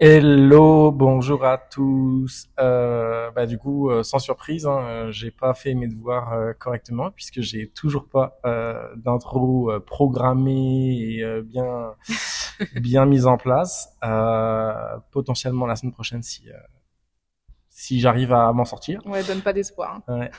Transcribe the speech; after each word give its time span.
Hello, 0.00 0.92
bonjour 0.92 1.44
à 1.44 1.58
tous. 1.58 2.48
Euh, 2.60 3.32
bah, 3.32 3.46
du 3.46 3.58
coup, 3.58 3.90
euh, 3.90 4.04
sans 4.04 4.20
surprise, 4.20 4.64
hein, 4.64 4.78
euh, 4.86 5.10
j'ai 5.10 5.32
pas 5.32 5.54
fait 5.54 5.74
mes 5.74 5.88
devoirs 5.88 6.32
euh, 6.34 6.52
correctement 6.52 7.10
puisque 7.10 7.40
j'ai 7.40 7.68
toujours 7.68 8.08
pas 8.08 8.38
d'intro 8.94 9.72
programmée 9.84 10.96
et 11.00 11.42
bien 11.42 11.96
bien 12.76 13.06
mise 13.06 13.26
en 13.26 13.38
place. 13.38 13.88
Euh, 14.04 14.98
potentiellement 15.10 15.66
la 15.66 15.74
semaine 15.74 15.92
prochaine 15.92 16.22
si 16.22 16.44
si 17.68 17.98
j'arrive 17.98 18.32
à 18.32 18.52
m'en 18.52 18.64
sortir. 18.64 19.04
Ouais, 19.04 19.24
donne 19.24 19.40
pas 19.40 19.52
d'espoir. 19.52 20.00
Hein. 20.06 20.20
Ouais. 20.20 20.30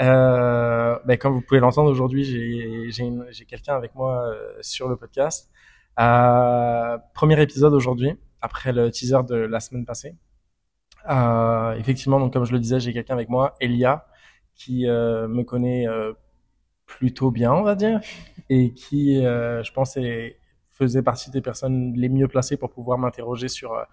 Euh, 0.00 0.98
ben, 1.04 1.18
comme 1.18 1.34
vous 1.34 1.42
pouvez 1.42 1.60
l'entendre 1.60 1.90
aujourd'hui, 1.90 2.24
j'ai 2.24 2.90
j'ai 2.90 3.12
j'ai 3.28 3.44
quelqu'un 3.44 3.76
avec 3.76 3.94
moi 3.94 4.34
sur 4.62 4.88
le 4.88 4.96
podcast. 4.96 5.50
premier 5.96 7.42
épisode 7.42 7.74
aujourd'hui 7.74 8.16
après 8.42 8.72
le 8.72 8.90
teaser 8.90 9.22
de 9.28 9.36
la 9.36 9.60
semaine 9.60 9.86
passée. 9.86 10.16
Euh, 11.08 11.74
effectivement, 11.74 12.20
donc 12.20 12.32
comme 12.32 12.44
je 12.44 12.52
le 12.52 12.58
disais, 12.58 12.80
j'ai 12.80 12.92
quelqu'un 12.92 13.14
avec 13.14 13.28
moi, 13.28 13.54
Elia, 13.60 14.06
qui 14.54 14.86
euh, 14.86 15.26
me 15.28 15.42
connaît 15.42 15.88
euh, 15.88 16.12
plutôt 16.86 17.30
bien, 17.30 17.52
on 17.52 17.62
va 17.62 17.74
dire, 17.74 18.00
et 18.48 18.72
qui, 18.72 19.24
euh, 19.24 19.62
je 19.62 19.72
pense, 19.72 19.96
est, 19.96 20.38
faisait 20.70 21.02
partie 21.02 21.30
des 21.30 21.40
personnes 21.40 21.94
les 21.94 22.08
mieux 22.08 22.28
placées 22.28 22.56
pour 22.56 22.70
pouvoir 22.70 22.98
m'interroger 22.98 23.48
sur 23.48 23.72
euh, 23.72 23.84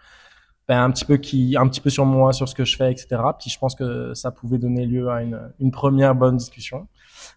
ben, 0.67 0.83
un 0.83 0.91
petit 0.91 1.05
peu 1.05 1.17
qui, 1.17 1.55
un 1.57 1.67
petit 1.67 1.81
peu 1.81 1.89
sur 1.89 2.05
moi, 2.05 2.31
sur 2.33 2.47
ce 2.47 2.55
que 2.55 2.65
je 2.65 2.75
fais, 2.77 2.91
etc. 2.91 3.21
Puis 3.39 3.49
je 3.49 3.57
pense 3.57 3.75
que 3.75 4.13
ça 4.13 4.31
pouvait 4.31 4.57
donner 4.57 4.85
lieu 4.85 5.09
à 5.09 5.23
une, 5.23 5.51
une 5.59 5.71
première 5.71 6.13
bonne 6.13 6.37
discussion. 6.37 6.87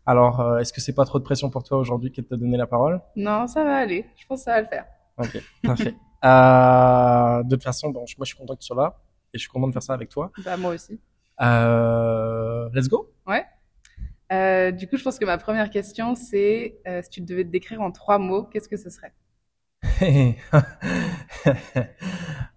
Alors, 0.04 0.40
euh, 0.40 0.58
est-ce 0.58 0.72
que 0.72 0.80
c'est 0.80 0.94
pas 0.94 1.04
trop 1.04 1.18
de 1.18 1.24
pression 1.24 1.48
pour 1.48 1.64
toi 1.64 1.78
aujourd'hui 1.78 2.12
qui 2.12 2.22
te 2.22 2.34
donner 2.34 2.56
la 2.56 2.66
parole? 2.66 3.00
Non, 3.16 3.46
ça 3.46 3.64
va 3.64 3.76
aller. 3.76 4.06
Je 4.16 4.26
pense 4.26 4.40
que 4.40 4.44
ça 4.44 4.52
va 4.52 4.60
le 4.60 4.66
faire. 4.66 4.84
Ok, 5.18 5.42
parfait. 5.62 5.94
Euh, 6.24 7.42
de 7.42 7.56
toute 7.56 7.64
façon, 7.64 7.90
bon, 7.90 8.00
moi 8.00 8.24
je 8.24 8.26
suis 8.26 8.36
content 8.36 8.54
que 8.54 8.60
tu 8.60 8.66
sois 8.66 8.76
là 8.76 8.98
et 9.34 9.38
je 9.38 9.42
suis 9.42 9.48
content 9.50 9.68
de 9.68 9.72
faire 9.72 9.82
ça 9.82 9.94
avec 9.94 10.08
toi. 10.08 10.30
Bah 10.44 10.56
moi 10.56 10.74
aussi. 10.74 11.00
Euh, 11.40 12.68
let's 12.74 12.88
go. 12.88 13.12
Ouais. 13.26 13.44
Euh, 14.32 14.70
du 14.70 14.88
coup, 14.88 14.96
je 14.96 15.02
pense 15.04 15.18
que 15.18 15.24
ma 15.24 15.36
première 15.38 15.68
question, 15.70 16.14
c'est 16.14 16.78
euh, 16.86 17.02
si 17.02 17.10
tu 17.10 17.20
devais 17.20 17.44
te 17.44 17.50
décrire 17.50 17.80
en 17.82 17.90
trois 17.90 18.18
mots, 18.18 18.44
qu'est-ce 18.44 18.68
que 18.68 18.76
ce 18.76 18.90
serait? 18.90 19.12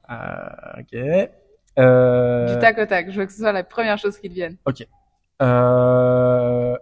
Euh, 0.08 0.80
Ok. 0.80 0.94
Euh... 1.80 2.54
Du 2.54 2.60
tac 2.60 2.78
au 2.78 2.86
tac. 2.86 3.10
Je 3.10 3.20
veux 3.20 3.26
que 3.26 3.32
ce 3.32 3.40
soit 3.40 3.52
la 3.52 3.64
première 3.64 3.98
chose 3.98 4.18
qui 4.20 4.30
te 4.30 4.34
vienne. 4.36 4.58
Ok. 4.66 4.88
Euh, 5.42 6.78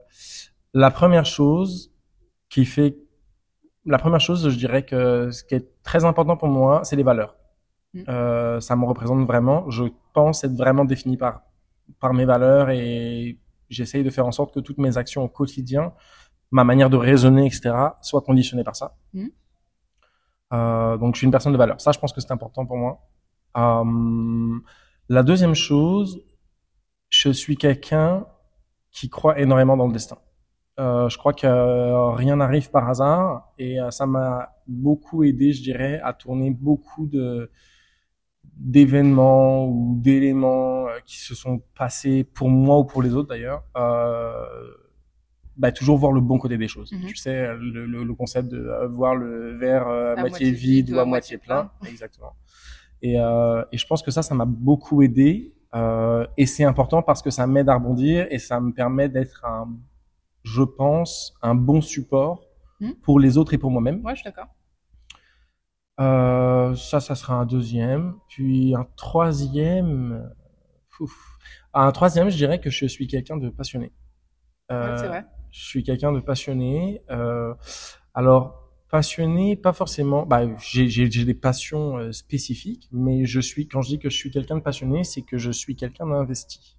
la 0.73 0.91
première 0.91 1.25
chose 1.25 1.93
qui 2.49 2.65
fait 2.65 2.97
la 3.85 3.97
première 3.97 4.19
chose, 4.21 4.49
je 4.49 4.57
dirais 4.57 4.85
que 4.85 5.31
ce 5.31 5.43
qui 5.43 5.55
est 5.55 5.83
très 5.83 6.05
important 6.05 6.37
pour 6.37 6.47
moi, 6.47 6.81
c'est 6.83 6.95
les 6.95 7.03
valeurs. 7.03 7.35
Mmh. 7.93 8.03
Euh, 8.07 8.59
ça 8.59 8.75
me 8.75 8.85
représente 8.85 9.25
vraiment. 9.25 9.69
Je 9.69 9.85
pense 10.13 10.43
être 10.43 10.55
vraiment 10.55 10.85
défini 10.85 11.17
par 11.17 11.43
par 11.99 12.13
mes 12.13 12.25
valeurs 12.25 12.69
et 12.69 13.39
j'essaye 13.69 14.03
de 14.03 14.09
faire 14.09 14.25
en 14.25 14.31
sorte 14.31 14.53
que 14.53 14.59
toutes 14.59 14.77
mes 14.77 14.97
actions 14.97 15.23
au 15.23 15.27
quotidien, 15.27 15.93
ma 16.51 16.63
manière 16.63 16.89
de 16.89 16.97
raisonner, 16.97 17.45
etc., 17.45 17.75
soient 18.01 18.21
conditionnées 18.21 18.63
par 18.63 18.75
ça. 18.75 18.95
Mmh. 19.13 19.27
Euh, 20.53 20.97
donc, 20.97 21.15
je 21.15 21.19
suis 21.19 21.25
une 21.25 21.31
personne 21.31 21.53
de 21.53 21.57
valeur. 21.57 21.81
Ça, 21.81 21.91
je 21.91 21.99
pense 21.99 22.13
que 22.13 22.21
c'est 22.21 22.31
important 22.31 22.65
pour 22.65 22.77
moi. 22.77 23.01
Euh, 23.57 24.59
la 25.09 25.23
deuxième 25.23 25.55
chose, 25.55 26.21
je 27.09 27.29
suis 27.29 27.57
quelqu'un 27.57 28.25
qui 28.91 29.09
croit 29.09 29.39
énormément 29.39 29.75
dans 29.75 29.87
le 29.87 29.93
destin. 29.93 30.17
Euh, 30.79 31.07
je 31.07 31.17
crois 31.19 31.33
que 31.33 31.45
euh, 31.45 32.11
rien 32.11 32.37
n'arrive 32.37 32.71
par 32.71 32.89
hasard 32.89 33.53
et 33.59 33.79
euh, 33.79 33.91
ça 33.91 34.07
m'a 34.07 34.55
beaucoup 34.67 35.23
aidé, 35.23 35.53
je 35.53 35.61
dirais, 35.61 35.99
à 36.03 36.13
tourner 36.13 36.49
beaucoup 36.49 37.05
de 37.05 37.51
d'événements 38.57 39.67
ou 39.67 39.95
d'éléments 39.99 40.85
qui 41.05 41.17
se 41.17 41.33
sont 41.35 41.61
passés 41.77 42.23
pour 42.23 42.49
moi 42.49 42.79
ou 42.79 42.85
pour 42.85 43.01
les 43.01 43.13
autres 43.15 43.29
d'ailleurs. 43.29 43.63
Bah, 45.55 45.71
toujours 45.71 45.99
voir 45.99 46.11
le 46.11 46.21
bon 46.21 46.39
côté 46.39 46.57
des 46.57 46.67
choses. 46.67 46.91
Mm 46.91 46.97
-hmm. 46.97 47.07
Tu 47.07 47.15
sais, 47.15 47.55
le, 47.55 47.85
le, 47.85 48.03
le, 48.03 48.13
concept 48.15 48.47
de 48.49 48.61
voir 48.99 49.13
le 49.15 49.55
verre 49.63 49.87
à 49.87 50.15
moitié, 50.15 50.21
moitié 50.21 50.51
vide 50.51 50.91
ou 50.91 50.99
à 50.99 51.05
moitié 51.05 51.37
plein. 51.37 51.69
plein. 51.79 51.89
Exactement. 51.91 52.33
Et, 53.03 53.13
et, 53.73 53.77
je 53.81 53.85
pense 53.89 54.01
que 54.05 54.11
ça, 54.11 54.23
ça 54.23 54.33
m'a 54.33 54.49
beaucoup 54.69 54.97
aidé. 55.03 55.53
et 56.41 56.45
c'est 56.53 56.65
important 56.71 57.01
parce 57.09 57.21
que 57.25 57.31
ça 57.37 57.45
m'aide 57.45 57.69
à 57.69 57.75
rebondir 57.79 58.17
et 58.33 58.39
ça 58.39 58.59
me 58.59 58.71
permet 58.81 59.09
d'être 59.15 59.39
un 59.45 59.67
je 60.43 60.63
pense, 60.63 61.33
un 61.41 61.55
bon 61.55 61.81
support 61.81 62.45
mmh. 62.79 62.91
pour 63.01 63.19
les 63.19 63.37
autres 63.37 63.53
et 63.53 63.57
pour 63.57 63.71
moi-même. 63.71 64.03
Ouais, 64.05 64.15
je 64.15 64.21
suis 64.21 64.29
d'accord. 64.29 64.47
Euh, 65.99 66.75
ça, 66.75 66.99
ça 66.99 67.15
sera 67.15 67.35
un 67.35 67.45
deuxième. 67.45 68.15
Puis 68.29 68.75
un 68.75 68.87
troisième. 68.95 70.31
Ouf. 70.99 71.37
Un 71.73 71.91
troisième, 71.91 72.29
je 72.29 72.37
dirais 72.37 72.59
que 72.59 72.69
je 72.69 72.85
suis 72.85 73.07
quelqu'un 73.07 73.37
de 73.37 73.49
passionné. 73.49 73.91
Euh, 74.71 74.91
ouais, 74.91 74.97
c'est 74.97 75.07
vrai. 75.07 75.25
Je 75.51 75.65
suis 75.65 75.83
quelqu'un 75.83 76.11
de 76.11 76.19
passionné. 76.19 77.01
Euh, 77.09 77.53
alors, 78.13 78.71
passionné, 78.89 79.55
pas 79.55 79.73
forcément. 79.73 80.25
Bah, 80.25 80.43
j'ai 80.59 81.07
des 81.07 81.33
passions 81.33 81.97
euh, 81.97 82.11
spécifiques, 82.11 82.89
mais 82.91 83.25
je 83.25 83.39
suis. 83.39 83.67
Quand 83.67 83.81
je 83.81 83.89
dis 83.89 83.99
que 83.99 84.09
je 84.09 84.15
suis 84.15 84.31
quelqu'un 84.31 84.57
de 84.57 84.61
passionné, 84.61 85.03
c'est 85.03 85.21
que 85.21 85.37
je 85.37 85.51
suis 85.51 85.75
quelqu'un 85.75 86.07
d'investi. 86.07 86.77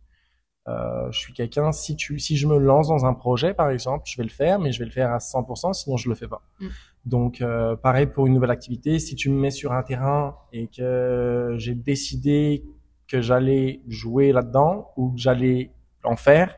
Euh, 0.67 1.11
je 1.11 1.19
suis 1.19 1.33
quelqu'un, 1.35 1.73
si 1.73 1.95
tu, 1.95 2.19
si 2.19 2.37
je 2.37 2.47
me 2.47 2.57
lance 2.59 2.89
dans 2.89 3.05
un 3.05 3.13
projet, 3.13 3.53
par 3.53 3.69
exemple, 3.69 4.05
je 4.07 4.17
vais 4.17 4.23
le 4.23 4.31
faire, 4.31 4.59
mais 4.59 4.73
je 4.73 4.79
vais 4.79 4.87
le 4.87 4.91
faire 4.91 5.13
à 5.13 5.19
100%, 5.19 5.75
sinon 5.75 5.97
je 5.97 6.09
le 6.09 6.15
fais 6.15 6.29
pas. 6.29 6.43
Mm. 6.61 6.67
Donc, 7.05 7.41
euh, 7.43 7.77
pareil 7.77 8.07
pour 8.07 8.27
une 8.27 8.33
nouvelle 8.33 8.51
activité, 8.51 8.99
si 8.99 9.15
tu 9.15 9.29
me 9.29 9.39
mets 9.39 9.51
sur 9.51 9.73
un 9.73 9.83
terrain 9.83 10.37
et 10.53 10.69
que 10.69 11.55
j'ai 11.59 11.75
décidé 11.75 12.65
que 13.07 13.21
j'allais 13.21 13.83
jouer 13.89 14.33
là-dedans 14.33 14.93
ou 14.97 15.11
que 15.11 15.19
j'allais 15.19 15.73
en 16.03 16.17
faire, 16.17 16.55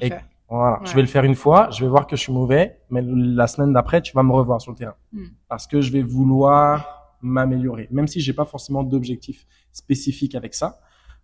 et, 0.00 0.10
voilà, 0.48 0.80
ouais. 0.80 0.86
je 0.86 0.94
vais 0.94 1.02
le 1.02 1.06
faire 1.06 1.22
une 1.22 1.36
fois, 1.36 1.70
je 1.70 1.84
vais 1.84 1.88
voir 1.88 2.08
que 2.08 2.16
je 2.16 2.22
suis 2.22 2.32
mauvais, 2.32 2.80
mais 2.90 3.02
la 3.04 3.46
semaine 3.46 3.72
d'après, 3.72 4.02
tu 4.02 4.12
vas 4.12 4.24
me 4.24 4.32
revoir 4.32 4.60
sur 4.60 4.72
le 4.72 4.76
terrain 4.76 4.96
mm. 5.12 5.26
parce 5.48 5.68
que 5.68 5.80
je 5.80 5.92
vais 5.92 6.02
vouloir 6.02 7.16
m'améliorer, 7.22 7.86
même 7.92 8.08
si 8.08 8.20
j'ai 8.20 8.32
pas 8.32 8.44
forcément 8.44 8.82
d'objectif 8.82 9.46
spécifique 9.70 10.34
avec 10.34 10.52
ça, 10.54 10.80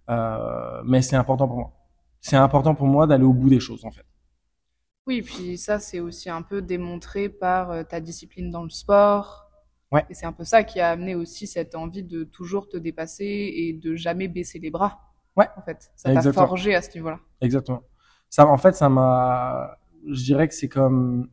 euh, 0.09 0.83
mais 0.84 1.03
c'est 1.03 1.17
important 1.17 1.49
pour 1.49 1.56
moi 1.56 1.73
c'est 2.26 2.37
important 2.37 2.75
pour 2.75 2.88
moi 2.88 3.06
d'aller 3.06 3.25
au 3.25 3.32
bout 3.32 3.48
des 3.48 3.60
choses 3.60 3.84
en 3.84 3.91
fait. 3.91 4.04
Oui, 5.06 5.22
puis 5.22 5.56
ça 5.56 5.78
c'est 5.78 6.00
aussi 6.00 6.28
un 6.28 6.42
peu 6.42 6.60
démontré 6.60 7.28
par 7.28 7.70
euh, 7.70 7.82
ta 7.84 8.00
discipline 8.00 8.50
dans 8.50 8.64
le 8.64 8.70
sport. 8.70 9.48
Ouais. 9.92 10.04
Et 10.10 10.14
c'est 10.14 10.26
un 10.26 10.32
peu 10.32 10.42
ça 10.42 10.64
qui 10.64 10.81
a 10.81 10.91
amené 10.91 11.14
aussi 11.14 11.47
cette 11.47 11.76
envie 11.76 12.03
de 12.03 12.25
toujours 12.25 12.69
te 12.69 12.76
dépasser 12.76 13.25
et 13.25 13.72
de 13.72 13.94
jamais 13.94 14.26
baisser 14.26 14.59
les 14.59 14.70
bras. 14.70 14.98
Ouais. 15.37 15.47
En 15.56 15.62
fait, 15.62 15.92
ça 15.94 16.12
t'a 16.12 16.32
forgé 16.32 16.75
à 16.75 16.82
ce 16.82 16.92
niveau-là. 16.94 17.20
Exactement. 17.41 17.82
Ça, 18.28 18.47
en 18.48 18.58
fait, 18.58 18.75
ça 18.75 18.88
m'a. 18.88 19.78
Je 20.04 20.25
dirais 20.25 20.48
que 20.48 20.54
c'est 20.54 20.69
comme. 20.69 21.31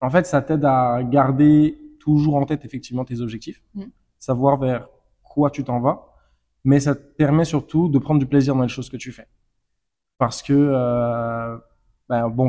En 0.00 0.10
fait, 0.10 0.26
ça 0.26 0.42
t'aide 0.42 0.64
à 0.64 1.04
garder 1.04 1.78
toujours 2.00 2.34
en 2.34 2.44
tête 2.44 2.64
effectivement 2.64 3.04
tes 3.04 3.20
objectifs, 3.20 3.62
mm. 3.74 3.84
savoir 4.18 4.58
vers 4.58 4.88
quoi 5.22 5.50
tu 5.50 5.62
t'en 5.62 5.78
vas, 5.80 6.12
mais 6.64 6.80
ça 6.80 6.96
te 6.96 7.00
permet 7.00 7.44
surtout 7.44 7.88
de 7.88 7.98
prendre 8.00 8.18
du 8.18 8.26
plaisir 8.26 8.56
dans 8.56 8.62
les 8.62 8.68
choses 8.68 8.90
que 8.90 8.96
tu 8.96 9.12
fais 9.12 9.28
parce 10.24 10.42
que 10.42 10.54
euh, 10.54 11.58
ben, 12.08 12.30
bon 12.30 12.48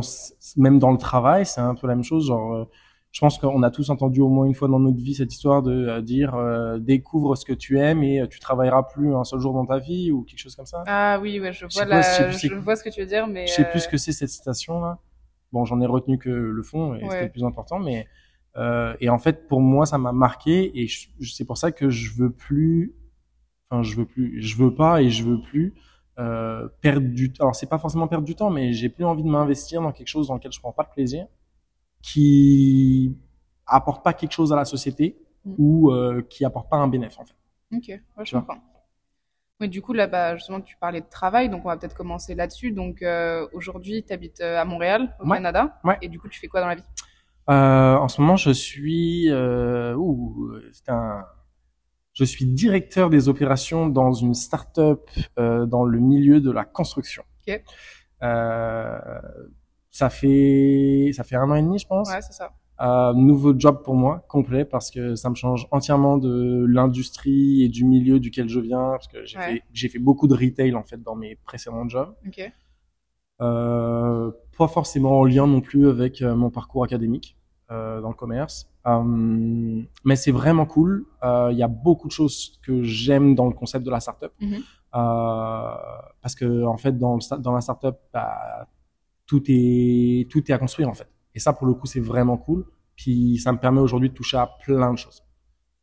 même 0.56 0.80
dans 0.80 0.92
le 0.92 0.98
travail 0.98 1.46
c'est 1.46 1.60
un 1.60 1.76
peu 1.76 1.88
la 1.88 1.96
même 1.96 2.06
chose 2.06 2.28
genre 2.28 2.54
euh, 2.54 2.66
je 3.12 3.20
pense 3.20 3.38
qu'on 3.38 3.64
a 3.64 3.70
tous 3.70 3.90
entendu 3.90 4.22
au 4.22 4.30
moins 4.30 4.46
une 4.46 4.56
fois 4.56 4.70
dans 4.70 4.80
notre 4.80 4.96
vie 4.96 5.14
cette 5.14 5.34
histoire 5.34 5.62
de 5.62 5.74
euh, 5.74 6.02
dire 6.02 6.36
euh, 6.36 6.80
découvre 6.80 7.36
ce 7.36 7.44
que 7.44 7.52
tu 7.52 7.78
aimes 7.78 8.02
et 8.02 8.26
tu 8.30 8.40
travailleras 8.40 8.84
plus 8.84 9.14
un 9.14 9.26
seul 9.26 9.42
jour 9.42 9.54
dans 9.54 9.66
ta 9.66 9.80
vie 9.80 10.10
ou 10.14 10.24
quelque 10.24 10.40
chose 10.40 10.56
comme 10.56 10.66
ça 10.66 10.86
ah 10.88 11.20
oui 11.22 11.42
ouais, 11.42 11.52
je 11.52 11.66
vois 11.66 11.84
je 11.84 11.90
la, 11.90 12.00
pas, 12.02 12.32
je, 12.32 12.48
je 12.48 12.54
vois 12.56 12.78
ce 12.78 12.84
que 12.86 12.90
tu 12.90 13.02
veux 13.02 13.08
dire 13.08 13.28
mais 13.28 13.46
je 13.46 13.52
sais 13.52 13.70
plus 13.70 13.82
ce 13.82 13.90
que 13.90 13.98
c'est 13.98 14.14
cette 14.14 14.30
citation 14.30 14.80
là 14.80 15.00
bon 15.52 15.66
j'en 15.66 15.82
ai 15.82 15.86
retenu 15.86 16.18
que 16.18 16.30
le 16.30 16.64
fond 16.64 16.96
et 16.96 17.04
ouais. 17.04 17.10
c'était 17.10 17.26
le 17.26 17.32
plus 17.32 17.44
important 17.44 17.80
mais 17.80 18.08
et 19.02 19.10
en 19.10 19.20
fait 19.20 19.50
pour 19.50 19.60
moi 19.60 19.86
ça 19.86 19.98
m'a 19.98 20.14
marqué 20.14 20.82
et 20.82 20.88
c'est 21.22 21.44
pour 21.44 21.58
ça 21.58 21.74
que 21.74 21.90
je 21.90 22.14
veux 22.14 22.32
plus 22.32 22.96
enfin 23.70 23.84
je 23.84 23.98
veux 23.98 24.06
plus 24.06 24.42
je 24.42 24.56
veux 24.56 24.74
pas 24.74 25.02
et 25.02 25.10
je 25.10 25.26
veux 25.26 25.42
plus 25.42 25.74
euh, 26.18 26.70
perdre 26.80 27.08
du 27.08 27.34
temps. 27.34 27.44
Alors 27.44 27.56
c'est 27.56 27.68
pas 27.68 27.78
forcément 27.78 28.08
perdre 28.08 28.26
du 28.26 28.36
temps, 28.36 28.50
mais 28.50 28.72
j'ai 28.72 28.88
plus 28.88 29.04
envie 29.04 29.24
de 29.24 29.28
m'investir 29.28 29.82
dans 29.82 29.92
quelque 29.92 30.08
chose 30.08 30.28
dans 30.28 30.36
lequel 30.36 30.52
je 30.52 30.60
prends 30.60 30.72
pas 30.72 30.84
de 30.84 30.90
plaisir, 30.90 31.28
qui 32.02 33.18
apporte 33.68 34.04
pas 34.04 34.14
quelque 34.14 34.32
chose 34.32 34.54
à 34.54 34.56
la 34.56 34.64
société 34.64 35.18
mm. 35.44 35.56
ou 35.58 35.92
euh, 35.92 36.26
qui 36.30 36.46
apporte 36.46 36.70
pas 36.70 36.78
un 36.78 36.88
bénéfice 36.88 37.20
en 37.20 37.26
fait. 37.26 37.36
Ok, 37.76 37.88
ouais, 37.90 38.26
je 38.26 38.38
comprends. 38.38 38.60
Oui, 39.60 39.68
du 39.68 39.82
coup 39.82 39.94
là, 39.94 40.08
bah, 40.08 40.36
justement, 40.36 40.62
tu 40.62 40.78
parlais 40.78 41.02
de 41.02 41.10
travail, 41.10 41.50
donc 41.50 41.66
on 41.66 41.68
va 41.68 41.78
peut-être 41.78 41.96
commencer 41.96 42.34
là-dessus. 42.34 42.72
Donc 42.72 43.02
euh, 43.02 43.46
aujourd'hui, 43.52 44.04
tu 44.06 44.14
habites 44.14 44.40
à 44.40 44.64
Montréal, 44.64 45.16
au 45.20 45.28
ouais. 45.28 45.38
Canada, 45.38 45.80
ouais. 45.84 45.98
et 46.02 46.08
du 46.08 46.20
coup, 46.20 46.30
tu 46.30 46.40
fais 46.40 46.48
quoi 46.48 46.62
dans 46.62 46.68
la 46.68 46.76
vie? 46.76 46.84
En 47.48 48.08
ce 48.08 48.22
moment, 48.22 48.38
je 48.38 48.52
suis, 48.52 49.30
ouh, 49.34 50.54
c'est 50.72 50.90
un 50.90 51.26
je 52.16 52.24
suis 52.24 52.46
directeur 52.46 53.10
des 53.12 53.30
opérations 53.30 53.88
dans 53.88 54.14
une 54.14 54.34
start-up 54.34 55.08
euh, 55.38 55.66
dans 55.68 55.84
le 55.84 56.00
milieu 56.00 56.42
de 56.42 56.50
la 56.50 56.64
construction. 56.66 57.24
Okay. 57.44 57.62
Euh, 58.24 58.98
ça 59.92 60.10
fait 60.10 61.12
ça 61.14 61.24
fait 61.24 61.36
un 61.36 61.50
an 61.52 61.56
et 61.56 61.62
demi, 61.62 61.78
je 61.78 61.86
pense. 61.88 62.10
Ouais, 62.10 62.22
c'est 62.22 62.34
ça. 62.34 62.52
Euh, 62.82 63.14
nouveau 63.14 63.54
job 63.58 63.84
pour 63.84 63.96
moi, 63.96 64.26
complet, 64.28 64.66
parce 64.66 64.92
que 64.92 65.16
ça 65.16 65.30
me 65.30 65.36
change 65.36 65.68
entièrement 65.72 66.18
de 66.18 66.66
l'industrie 66.68 67.64
et 67.64 67.70
du 67.70 67.86
milieu 67.86 68.20
duquel 68.20 68.50
je 68.50 68.60
viens, 68.60 68.90
parce 68.92 69.08
que 69.08 69.24
j'ai 69.26 69.38
Ouais. 69.38 69.64
fait, 69.74 69.88
fait 69.90 70.00
beaucoup 70.00 70.28
de 70.28 70.34
retail 70.36 70.76
en 70.76 70.84
fait 70.84 71.02
dans 71.02 71.16
mes 71.16 71.36
précédents 71.46 71.88
jobs. 71.88 72.14
Ok. 72.28 72.52
Euh, 73.42 74.32
pas 74.58 74.68
forcément 74.70 75.20
en 75.20 75.26
lien 75.26 75.46
non 75.48 75.60
plus 75.62 75.90
avec 75.90 76.22
euh, 76.22 76.36
mon 76.36 76.50
parcours 76.50 76.84
académique 76.86 77.38
euh, 77.72 78.02
dans 78.02 78.10
le 78.10 78.16
commerce. 78.16 78.70
Euh, 78.88 79.82
mais 80.04 80.16
c'est 80.16 80.32
vraiment 80.32 80.66
cool. 80.66 81.06
Euh, 81.24 81.50
Il 81.52 81.58
y 81.58 81.64
a 81.64 81.68
beaucoup 81.68 82.08
de 82.08 82.12
choses 82.14 82.60
que 82.64 82.84
j'aime 82.84 83.34
dans 83.36 83.48
le 83.48 83.54
concept 83.54 83.86
de 83.86 83.92
la 83.92 84.00
startup. 84.00 84.32
Euh, 84.96 85.76
parce 86.22 86.36
que 86.36 86.64
en 86.66 86.78
fait, 86.78 86.98
dans, 86.98 87.16
le, 87.16 87.38
dans 87.42 87.54
la 87.54 87.62
startup, 87.62 87.96
bah, 88.14 88.68
tout 89.26 89.44
est 89.48 90.30
tout 90.30 90.44
est 90.50 90.54
à 90.54 90.58
construire 90.58 90.90
en 90.90 90.94
fait. 90.94 91.10
Et 91.34 91.40
ça, 91.40 91.54
pour 91.54 91.68
le 91.68 91.74
coup, 91.74 91.86
c'est 91.88 92.00
vraiment 92.00 92.38
cool. 92.38 92.66
Puis 92.96 93.40
ça 93.40 93.52
me 93.52 93.58
permet 93.58 93.82
aujourd'hui 93.82 94.10
de 94.10 94.14
toucher 94.14 94.38
à 94.38 94.50
plein 94.64 94.94
de 94.94 94.98
choses. 94.98 95.24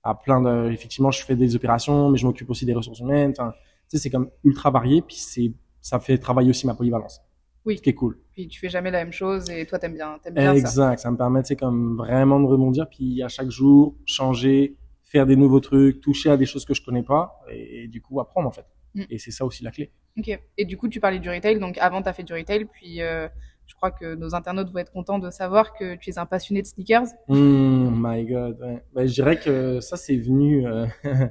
À 0.03 0.15
plein 0.15 0.41
de, 0.41 0.71
effectivement, 0.71 1.11
je 1.11 1.23
fais 1.23 1.37
des 1.37 1.55
opérations, 1.57 2.11
mais 2.11 2.19
je 2.19 2.27
m'occupe 2.27 2.49
aussi 2.51 2.65
des 2.65 2.75
ressources 2.75 3.01
humaines. 3.01 3.33
Enfin, 3.37 3.53
tu 3.89 3.97
sais, 3.97 3.99
c'est 3.99 4.11
comme 4.11 4.31
ultra 4.45 4.71
varié. 4.71 5.03
Puis 5.03 5.17
c'est, 5.17 5.53
ça 5.81 6.01
fait 6.01 6.19
travailler 6.19 6.51
aussi 6.51 6.67
ma 6.67 6.75
polyvalence. 6.75 7.21
Oui. 7.65 7.77
Ce 7.79 7.83
qui 7.83 7.91
est 7.91 7.95
cool. 7.95 8.19
Puis 8.33 8.49
tu 8.49 8.59
fais 8.59 8.69
jamais 8.69 8.91
la 8.91 8.99
même 9.05 9.13
chose 9.13 9.49
et 9.51 9.65
toi 9.67 9.79
t'aimes 9.79 9.95
bien, 9.95 10.19
t'aimes 10.23 10.35
bien 10.35 10.53
ça. 10.53 10.59
Exact. 10.59 10.99
Ça 10.99 11.11
me 11.11 11.17
permet, 11.17 11.43
tu 11.43 11.55
comme 11.57 11.97
vraiment 11.97 12.41
de 12.41 12.47
rebondir. 12.47 12.89
Puis 12.89 13.23
à 13.23 13.29
chaque 13.29 13.51
jour, 13.51 13.97
changer, 14.05 14.77
faire 15.03 15.27
des 15.27 15.37
nouveaux 15.37 15.61
trucs, 15.61 16.01
toucher 16.01 16.31
à 16.31 16.37
des 16.37 16.47
choses 16.47 16.65
que 16.65 16.75
je 16.75 16.83
connais 16.83 17.03
pas. 17.03 17.39
Et, 17.51 17.87
du 17.89 18.01
coup, 18.01 18.21
apprendre, 18.21 18.49
en 18.49 18.51
fait. 18.51 18.67
Mm. 18.95 19.03
Et 19.11 19.19
c'est 19.19 19.31
ça 19.31 19.45
aussi 19.45 19.63
la 19.63 19.71
clé. 19.71 19.93
Ok. 20.19 20.41
Et 20.59 20.65
du 20.65 20.77
coup, 20.77 20.89
tu 20.89 20.99
parlais 21.01 21.19
du 21.21 21.29
retail. 21.31 21.59
Donc, 21.61 21.79
avant, 21.79 22.03
tu 22.03 22.09
as 22.09 22.13
fait 22.13 22.23
du 22.25 22.33
retail. 22.33 22.65
Puis, 22.65 23.01
euh, 23.01 23.29
je 23.67 23.75
crois 23.77 23.91
que 23.91 24.15
nos 24.15 24.35
internautes 24.35 24.71
vont 24.71 24.79
être 24.79 24.93
contents 24.93 25.19
de 25.19 25.31
savoir 25.31 25.73
que 25.75 25.95
tu 25.97 26.11
es 26.11 26.19
un 26.19 26.27
passionné 26.27 26.63
de 26.63 26.67
sneakers. 26.67 27.07
Oh 27.29 27.35
my 27.35 28.25
god. 28.27 28.59
Ouais. 28.61 28.83
Ben, 28.95 29.07
je 29.07 29.13
dirais 29.13 29.39
que 29.39 29.81
ça, 29.81 29.97
c'est 29.97 30.17
venu. 30.17 30.67
euh, 30.67 30.87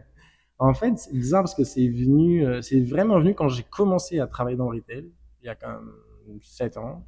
en 0.59 0.73
fait, 0.73 0.97
c'est 0.97 1.13
bizarre 1.13 1.41
parce 1.43 1.55
que 1.55 1.63
c'est 1.63 1.87
venu. 1.89 2.45
euh, 2.45 2.61
C'est 2.61 2.79
vraiment 2.81 3.19
venu 3.19 3.33
quand 3.35 3.49
j'ai 3.49 3.63
commencé 3.63 4.19
à 4.19 4.27
travailler 4.27 4.57
dans 4.57 4.69
le 4.69 4.77
retail. 4.77 5.11
Il 5.41 5.47
y 5.47 5.49
a 5.49 5.55
quand 5.55 5.69
même 5.69 5.91
7 6.41 6.77
ans, 6.77 7.05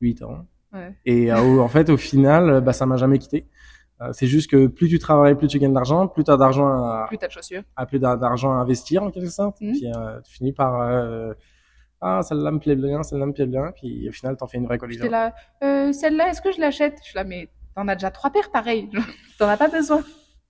8 0.00 0.22
ans. 0.22 0.46
Ouais. 0.72 0.94
Et 1.04 1.32
euh, 1.32 1.60
en 1.60 1.68
fait, 1.68 1.90
au 1.90 1.96
final, 1.96 2.48
euh, 2.50 2.60
bah, 2.60 2.72
ça 2.72 2.86
m'a 2.86 2.96
jamais 2.96 3.18
quitté. 3.18 3.46
Euh, 4.00 4.12
c'est 4.12 4.26
juste 4.26 4.50
que 4.50 4.66
plus 4.66 4.88
tu 4.88 4.98
travailles, 4.98 5.34
plus 5.34 5.48
tu 5.48 5.58
gagnes 5.58 5.74
d'argent, 5.74 6.08
plus 6.08 6.24
tu 6.24 6.30
as 6.30 6.36
d'argent 6.36 6.66
à, 6.68 7.06
Plus 7.08 7.18
de 7.18 7.28
chaussures. 7.28 7.62
à 7.76 7.84
plus 7.86 7.98
d'a- 7.98 8.16
d'argent 8.16 8.52
à 8.52 8.56
investir 8.56 9.02
en 9.02 9.10
quelque 9.10 9.28
sorte. 9.28 9.60
Mhm. 9.60 9.72
Puis 9.72 9.92
euh, 9.94 10.20
tu 10.22 10.32
finis 10.34 10.52
par 10.52 10.80
euh, 10.80 11.34
ah 12.00 12.22
celle-là 12.22 12.50
me 12.50 12.58
plaît 12.60 12.76
bien, 12.76 13.02
celle-là 13.02 13.26
me 13.26 13.32
plaît 13.32 13.46
bien. 13.46 13.72
Puis 13.76 14.08
au 14.08 14.12
final, 14.12 14.36
t'en 14.38 14.46
fais 14.46 14.56
une 14.58 14.64
vraie 14.64 14.78
collection. 14.78 15.02
J'étais 15.04 15.12
là, 15.12 15.34
euh, 15.62 15.92
celle-là, 15.92 16.30
est-ce 16.30 16.40
que 16.40 16.50
je 16.52 16.60
l'achète? 16.60 16.96
Je 17.02 17.08
suis 17.08 17.16
là, 17.16 17.24
mais 17.24 17.50
t'en 17.74 17.86
as 17.88 17.94
déjà 17.94 18.10
trois 18.10 18.30
paires 18.30 18.50
pareil. 18.50 18.88
T'en 19.38 19.48
as 19.48 19.56
pas 19.58 19.68
besoin. 19.68 20.02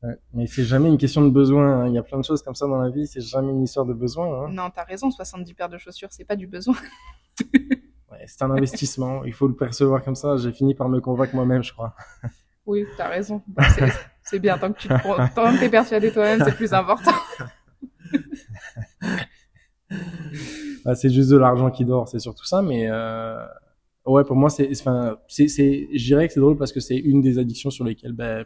Ouais. 0.03 0.15
Mais 0.33 0.47
c'est 0.47 0.62
jamais 0.65 0.88
une 0.88 0.97
question 0.99 1.23
de 1.23 1.31
besoin. 1.31 1.83
hein. 1.83 1.88
Il 1.88 1.94
y 1.94 1.99
a 1.99 2.03
plein 2.05 2.19
de 2.19 2.25
choses 2.25 2.43
comme 2.43 2.55
ça 2.55 2.67
dans 2.69 2.79
la 2.81 2.88
vie. 2.91 3.06
C'est 3.09 3.21
jamais 3.21 3.50
une 3.50 3.62
histoire 3.65 3.85
de 3.85 3.93
besoin. 3.94 4.44
Hein. 4.44 4.49
Non, 4.53 4.71
t'as 4.73 4.85
raison. 4.85 5.11
70 5.11 5.55
paires 5.55 5.69
de 5.69 5.76
chaussures, 5.79 6.09
c'est 6.12 6.25
pas 6.25 6.37
du 6.37 6.47
besoin. 6.47 6.75
Ouais, 8.10 8.25
c'est 8.26 8.42
un 8.42 8.50
investissement. 8.50 9.25
Il 9.25 9.32
faut 9.32 9.46
le 9.46 9.54
percevoir 9.54 10.02
comme 10.02 10.16
ça. 10.16 10.37
J'ai 10.37 10.50
fini 10.52 10.75
par 10.75 10.88
me 10.88 11.00
convaincre 11.00 11.34
moi-même, 11.34 11.62
je 11.62 11.72
crois. 11.72 11.94
Oui, 12.66 12.84
t'as 12.96 13.08
raison. 13.08 13.40
Bon, 13.46 13.62
c'est- 14.25 14.38
bien. 14.38 14.58
Tant 14.58 14.72
que 14.72 14.78
tu 14.78 14.88
tant 14.88 15.52
que 15.52 15.60
t'es 15.60 15.69
persuadé 15.69 16.10
toi-même, 16.12 16.40
c'est 16.44 16.54
plus 16.56 16.72
important. 16.72 17.12
Bah, 20.84 20.94
c'est 20.94 21.10
juste 21.10 21.31
de 21.31 21.37
l'argent 21.37 21.70
qui 21.70 21.84
dort. 21.84 22.08
C'est 22.08 22.19
surtout 22.19 22.44
ça. 22.44 22.62
Mais 22.62 22.87
euh... 22.88 23.37
ouais, 24.06 24.25
pour 24.25 24.37
moi, 24.37 24.50
c'est, 24.50 24.69
enfin, 24.81 25.19
c'est, 25.28 25.48
je 25.48 26.04
dirais 26.04 26.26
que 26.26 26.32
c'est 26.32 26.40
drôle 26.40 26.56
parce 26.56 26.72
que 26.72 26.81
c'est 26.81 26.96
une 26.96 27.20
des 27.20 27.38
addictions 27.38 27.70
sur 27.70 27.84
lesquelles 27.84 28.12
ben, 28.12 28.44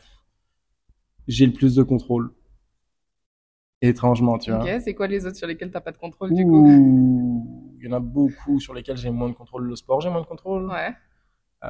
j'ai 1.28 1.46
le 1.46 1.52
plus 1.52 1.74
de 1.74 1.82
contrôle. 1.82 2.32
Étrangement, 3.82 4.38
tu 4.38 4.50
vois. 4.50 4.64
Ok, 4.64 4.80
c'est 4.82 4.94
quoi 4.94 5.06
les 5.06 5.26
autres 5.26 5.36
sur 5.36 5.46
lesquels 5.46 5.70
t'as 5.70 5.80
pas 5.80 5.92
de 5.92 5.98
contrôle 5.98 6.32
du 6.32 6.44
coup? 6.44 7.73
Il 7.84 7.90
y 7.90 7.92
en 7.94 7.96
a 7.96 8.00
beaucoup 8.00 8.60
sur 8.60 8.74
lesquels 8.74 8.96
j'ai 8.96 9.10
moins 9.10 9.28
de 9.28 9.34
contrôle. 9.34 9.64
Le 9.66 9.76
sport, 9.76 10.00
j'ai 10.00 10.10
moins 10.10 10.20
de 10.22 10.26
contrôle. 10.26 10.68
Ouais. 10.70 10.92
Euh, 11.64 11.68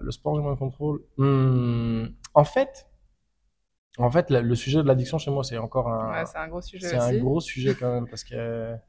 le 0.00 0.10
sport, 0.10 0.34
j'ai 0.36 0.42
moins 0.42 0.54
de 0.54 0.58
contrôle. 0.58 1.00
Hmm, 1.16 2.06
En 2.34 2.44
fait, 2.44 2.86
en 3.98 4.10
fait, 4.10 4.30
le, 4.30 4.40
le 4.40 4.54
sujet 4.54 4.82
de 4.82 4.88
l'addiction 4.88 5.18
chez 5.18 5.30
moi, 5.30 5.44
c'est 5.44 5.56
encore 5.58 5.88
un, 5.88 6.10
Ouais, 6.12 6.26
c'est 6.26 6.38
un 6.38 6.48
gros 6.48 6.60
sujet 6.60 6.88
c'est 6.88 6.96
un 6.96 7.16
gros 7.18 7.40
sujet 7.40 7.74
quand 7.74 7.92
même 7.92 8.08
parce 8.08 8.24
que. 8.24 8.74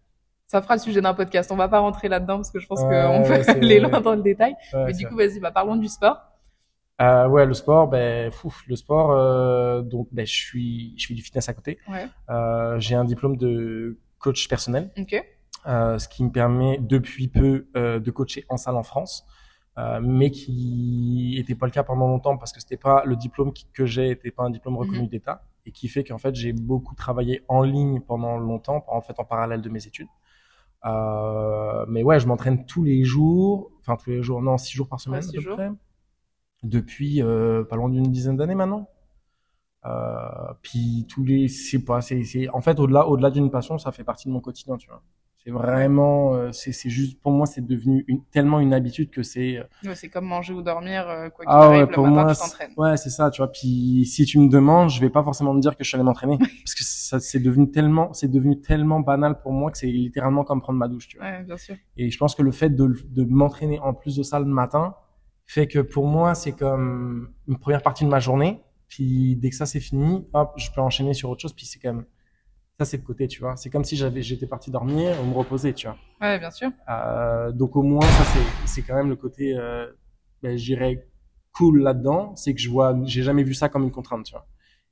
Ça 0.48 0.62
fera 0.62 0.76
le 0.76 0.80
sujet 0.80 1.02
d'un 1.02 1.16
podcast. 1.16 1.52
On 1.52 1.56
va 1.56 1.68
pas 1.68 1.80
rentrer 1.80 2.08
là-dedans 2.08 2.36
parce 2.36 2.52
que 2.52 2.60
je 2.60 2.68
pense 2.68 2.80
Ouais, 2.82 3.04
qu'on 3.04 3.24
peut 3.28 3.50
aller 3.52 3.80
loin 3.80 4.00
dans 4.00 4.14
le 4.14 4.22
détail. 4.22 4.56
Mais 4.74 4.94
du 4.94 5.08
coup, 5.08 5.16
vas-y, 5.16 5.40
bah, 5.40 5.50
parlons 5.52 5.76
du 5.76 5.88
sport. 5.88 6.18
Euh, 7.02 7.28
ouais, 7.28 7.48
le 7.48 7.54
sport, 7.56 7.88
ben, 7.88 8.32
fouf, 8.32 8.64
le 8.68 8.76
sport, 8.76 9.12
euh, 9.12 9.82
donc, 9.82 10.08
ben, 10.12 10.24
je 10.26 10.32
suis, 10.32 10.94
je 11.00 11.08
fais 11.08 11.14
du 11.16 11.24
fitness 11.24 11.50
à 11.50 11.54
côté. 11.56 11.80
Ouais. 11.90 12.06
Euh, 12.30 12.80
j'ai 12.80 12.94
un 12.96 13.04
diplôme 13.06 13.38
de 13.38 13.98
coach 14.20 14.48
personnel, 14.48 14.92
Ok. 15.00 15.16
Euh, 15.68 15.98
ce 16.00 16.08
qui 16.08 16.24
me 16.24 16.32
permet 16.32 16.78
depuis 16.80 17.28
peu 17.28 17.68
euh, 17.76 18.00
de 18.00 18.12
coacher 18.12 18.46
en 18.50 18.58
salle 18.58 18.76
en 18.76 18.84
France, 18.84 19.26
euh, 19.78 20.00
mais 20.02 20.32
qui 20.32 21.36
était 21.40 21.56
pas 21.56 21.66
le 21.66 21.72
cas 21.72 21.84
pendant 21.84 22.08
longtemps 22.08 22.38
parce 22.38 22.54
que 22.54 22.60
c'était 22.62 22.78
pas 22.78 23.04
le 23.06 23.16
diplôme 23.16 23.52
qui- 23.54 23.68
que 23.74 23.86
j'ai 23.86 24.12
était 24.12 24.32
pas 24.32 24.44
un 24.44 24.50
diplôme 24.52 24.78
reconnu 24.78 25.04
Mhm. 25.04 25.08
d'État 25.10 25.44
et 25.66 25.72
qui 25.72 25.88
fait 25.90 26.04
qu'en 26.04 26.18
fait 26.18 26.36
j'ai 26.36 26.54
beaucoup 26.54 26.96
travaillé 26.96 27.44
en 27.48 27.62
ligne 27.64 28.00
pendant 28.02 28.38
longtemps, 28.38 28.84
en 28.88 29.02
fait 29.02 29.20
en 29.20 29.26
parallèle 29.26 29.62
de 29.62 29.70
mes 29.70 29.86
études. 29.88 30.08
Euh, 30.86 31.86
mais 31.88 32.04
ouais, 32.04 32.20
je 32.20 32.28
m'entraîne 32.28 32.66
tous 32.66 32.84
les 32.84 33.04
jours, 33.04 33.72
enfin 33.80 33.96
tous 33.98 34.12
les 34.12 34.22
jours, 34.24 34.42
non, 34.42 34.58
six 34.58 34.74
jours 34.76 34.88
par 34.88 35.00
semaine 35.00 35.24
à 35.28 35.32
peu 35.34 35.42
jours. 35.42 35.56
près, 35.56 35.72
depuis 36.64 37.22
euh, 37.24 37.64
pas 37.64 37.76
loin 37.76 37.90
d'une 37.90 38.12
dizaine 38.12 38.38
d'années 38.38 38.56
maintenant. 38.56 38.90
Euh, 39.86 40.54
puis 40.64 41.06
tous 41.10 41.24
les, 41.24 41.48
c'est 41.48 41.84
pas, 41.86 42.02
c'est, 42.02 42.24
c'est, 42.24 42.50
en 42.50 42.62
fait 42.62 42.80
au-delà, 42.80 43.08
au-delà 43.08 43.30
d'une 43.32 43.52
passion, 43.52 43.78
ça 43.78 43.92
fait 43.92 44.04
partie 44.04 44.28
de 44.28 44.34
mon 44.34 44.42
quotidien, 44.42 44.78
tu 44.78 44.88
vois. 44.90 45.02
C'est 45.46 45.52
vraiment, 45.52 46.34
euh, 46.34 46.52
c'est, 46.52 46.72
c'est 46.72 46.90
juste, 46.90 47.22
pour 47.22 47.32
moi, 47.32 47.46
c'est 47.46 47.64
devenu 47.64 48.04
une, 48.08 48.24
tellement 48.26 48.60
une 48.60 48.74
habitude 48.74 49.12
que 49.12 49.22
c'est, 49.22 49.58
euh, 49.58 49.64
Ouais, 49.88 49.94
c'est 49.94 50.10
comme 50.10 50.26
manger 50.26 50.54
ou 50.54 50.64
dormir, 50.64 51.08
euh, 51.08 51.30
quoi 51.30 51.46
qu'il 51.46 51.54
ah 51.54 51.66
arrive, 51.66 51.82
ouais, 51.82 51.86
le 51.86 51.92
pour 51.92 52.08
matin, 52.08 52.24
moi, 52.24 52.34
tu 52.34 52.42
t'entraînes. 52.42 52.72
ouais, 52.78 52.98
c'est 52.98 53.12
ça, 53.12 53.30
tu 53.30 53.42
vois. 53.42 53.52
Puis 53.52 54.06
si 54.08 54.26
tu 54.26 54.40
me 54.40 54.50
demandes, 54.50 54.90
je 54.90 55.00
vais 55.00 55.12
pas 55.12 55.22
forcément 55.24 55.54
me 55.54 55.62
dire 55.62 55.78
que 55.78 55.84
je 55.84 55.90
suis 55.90 55.96
allé 55.96 56.04
m'entraîner, 56.04 56.38
parce 56.40 56.74
que 56.74 56.84
ça, 56.84 57.20
c'est 57.20 57.40
devenu 57.40 57.70
tellement, 57.70 58.12
c'est 58.14 58.28
devenu 58.28 58.60
tellement 58.60 59.02
banal 59.02 59.40
pour 59.40 59.52
moi 59.52 59.70
que 59.70 59.78
c'est 59.78 59.86
littéralement 59.86 60.44
comme 60.44 60.62
prendre 60.62 60.80
ma 60.80 60.88
douche, 60.88 61.10
tu 61.10 61.18
vois. 61.18 61.28
Ouais, 61.28 61.44
bien 61.44 61.58
sûr. 61.58 61.76
Et 61.96 62.10
je 62.10 62.18
pense 62.18 62.34
que 62.34 62.42
le 62.42 62.52
fait 62.52 62.72
de, 62.72 62.96
de 63.06 63.24
m'entraîner 63.26 63.80
en 63.80 63.94
plus 63.94 64.16
de 64.16 64.24
ça 64.24 64.40
le 64.40 64.46
matin 64.46 64.96
fait 65.46 65.68
que 65.68 65.78
pour 65.80 66.08
moi, 66.08 66.34
c'est 66.34 66.54
comme 66.54 67.30
une 67.48 67.60
première 67.60 67.84
partie 67.84 68.04
de 68.04 68.10
ma 68.10 68.20
journée. 68.20 68.62
Puis 68.88 69.36
dès 69.36 69.50
que 69.50 69.56
ça 69.56 69.66
c'est 69.66 69.80
fini, 69.80 70.26
hop, 70.34 70.54
je 70.58 70.72
peux 70.72 70.82
enchaîner 70.82 71.14
sur 71.14 71.30
autre 71.30 71.42
chose. 71.42 71.54
Puis 71.54 71.66
c'est 71.66 71.80
comme 71.80 72.06
ça, 72.80 72.86
c'est 72.86 72.98
le 72.98 73.04
côté, 73.04 73.28
tu 73.28 73.40
vois. 73.40 73.56
C'est 73.56 73.70
comme 73.70 73.86
si 73.86 73.96
j'avais, 73.96 74.22
j'étais 74.22 74.48
parti 74.48 74.70
dormir 74.70 75.16
ou 75.22 75.26
me 75.28 75.34
reposer, 75.34 75.74
tu 75.74 75.88
vois. 75.88 75.98
Ouais, 76.22 76.38
bien 76.40 76.52
sûr. 76.52 76.72
Euh, 76.90 77.52
donc 77.52 77.76
au 77.76 77.84
moins 77.84 78.02
ça 78.06 78.24
c'est, 78.26 78.68
c'est 78.68 78.82
quand 78.82 78.96
même 78.96 79.10
le 79.10 79.16
côté, 79.16 79.56
euh, 79.58 79.88
ben, 80.44 80.58
je 80.58 80.64
dirais 80.66 81.08
cool 81.54 81.82
là-dedans, 81.82 82.36
c'est 82.36 82.54
que 82.54 82.60
je 82.60 82.70
vois, 82.70 82.98
j'ai 83.06 83.24
jamais 83.24 83.44
vu 83.44 83.54
ça 83.54 83.70
comme 83.70 83.84
une 83.84 83.92
contrainte, 83.92 84.26
tu 84.26 84.34
vois. 84.34 84.46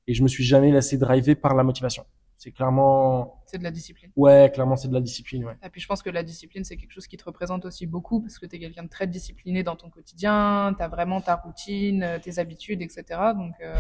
Et 0.08 0.14
je 0.14 0.24
me 0.24 0.28
suis 0.30 0.44
jamais 0.46 0.72
laissé 0.72 0.98
driver 0.98 1.36
par 1.36 1.56
la 1.56 1.64
motivation. 1.64 2.06
C'est 2.38 2.52
clairement, 2.52 3.42
C'est 3.46 3.58
de 3.58 3.64
la 3.64 3.72
discipline. 3.72 4.12
ouais, 4.18 4.52
clairement 4.54 4.76
c'est 4.76 4.90
de 4.90 4.94
la 4.94 5.00
discipline, 5.02 5.46
ouais. 5.46 5.56
Et 5.64 5.70
puis 5.70 5.80
je 5.80 5.88
pense 5.88 6.02
que 6.04 6.10
la 6.10 6.24
discipline, 6.24 6.64
c'est 6.66 6.76
quelque 6.78 6.92
chose 6.92 7.08
qui 7.08 7.16
te 7.18 7.24
représente 7.24 7.64
aussi 7.66 7.86
beaucoup 7.86 8.20
parce 8.22 8.38
que 8.40 8.46
tu 8.46 8.56
es 8.56 8.60
quelqu'un 8.60 8.84
de 8.84 8.90
très 8.90 9.08
discipliné 9.08 9.64
dans 9.64 9.76
ton 9.78 9.90
quotidien, 9.90 10.74
tu 10.78 10.84
as 10.84 10.88
vraiment 10.90 11.22
ta 11.22 11.36
routine, 11.36 12.04
euh, 12.04 12.20
tes 12.20 12.40
habitudes, 12.40 12.82
etc. 12.82 13.04
Donc, 13.36 13.54
euh, 13.62 13.74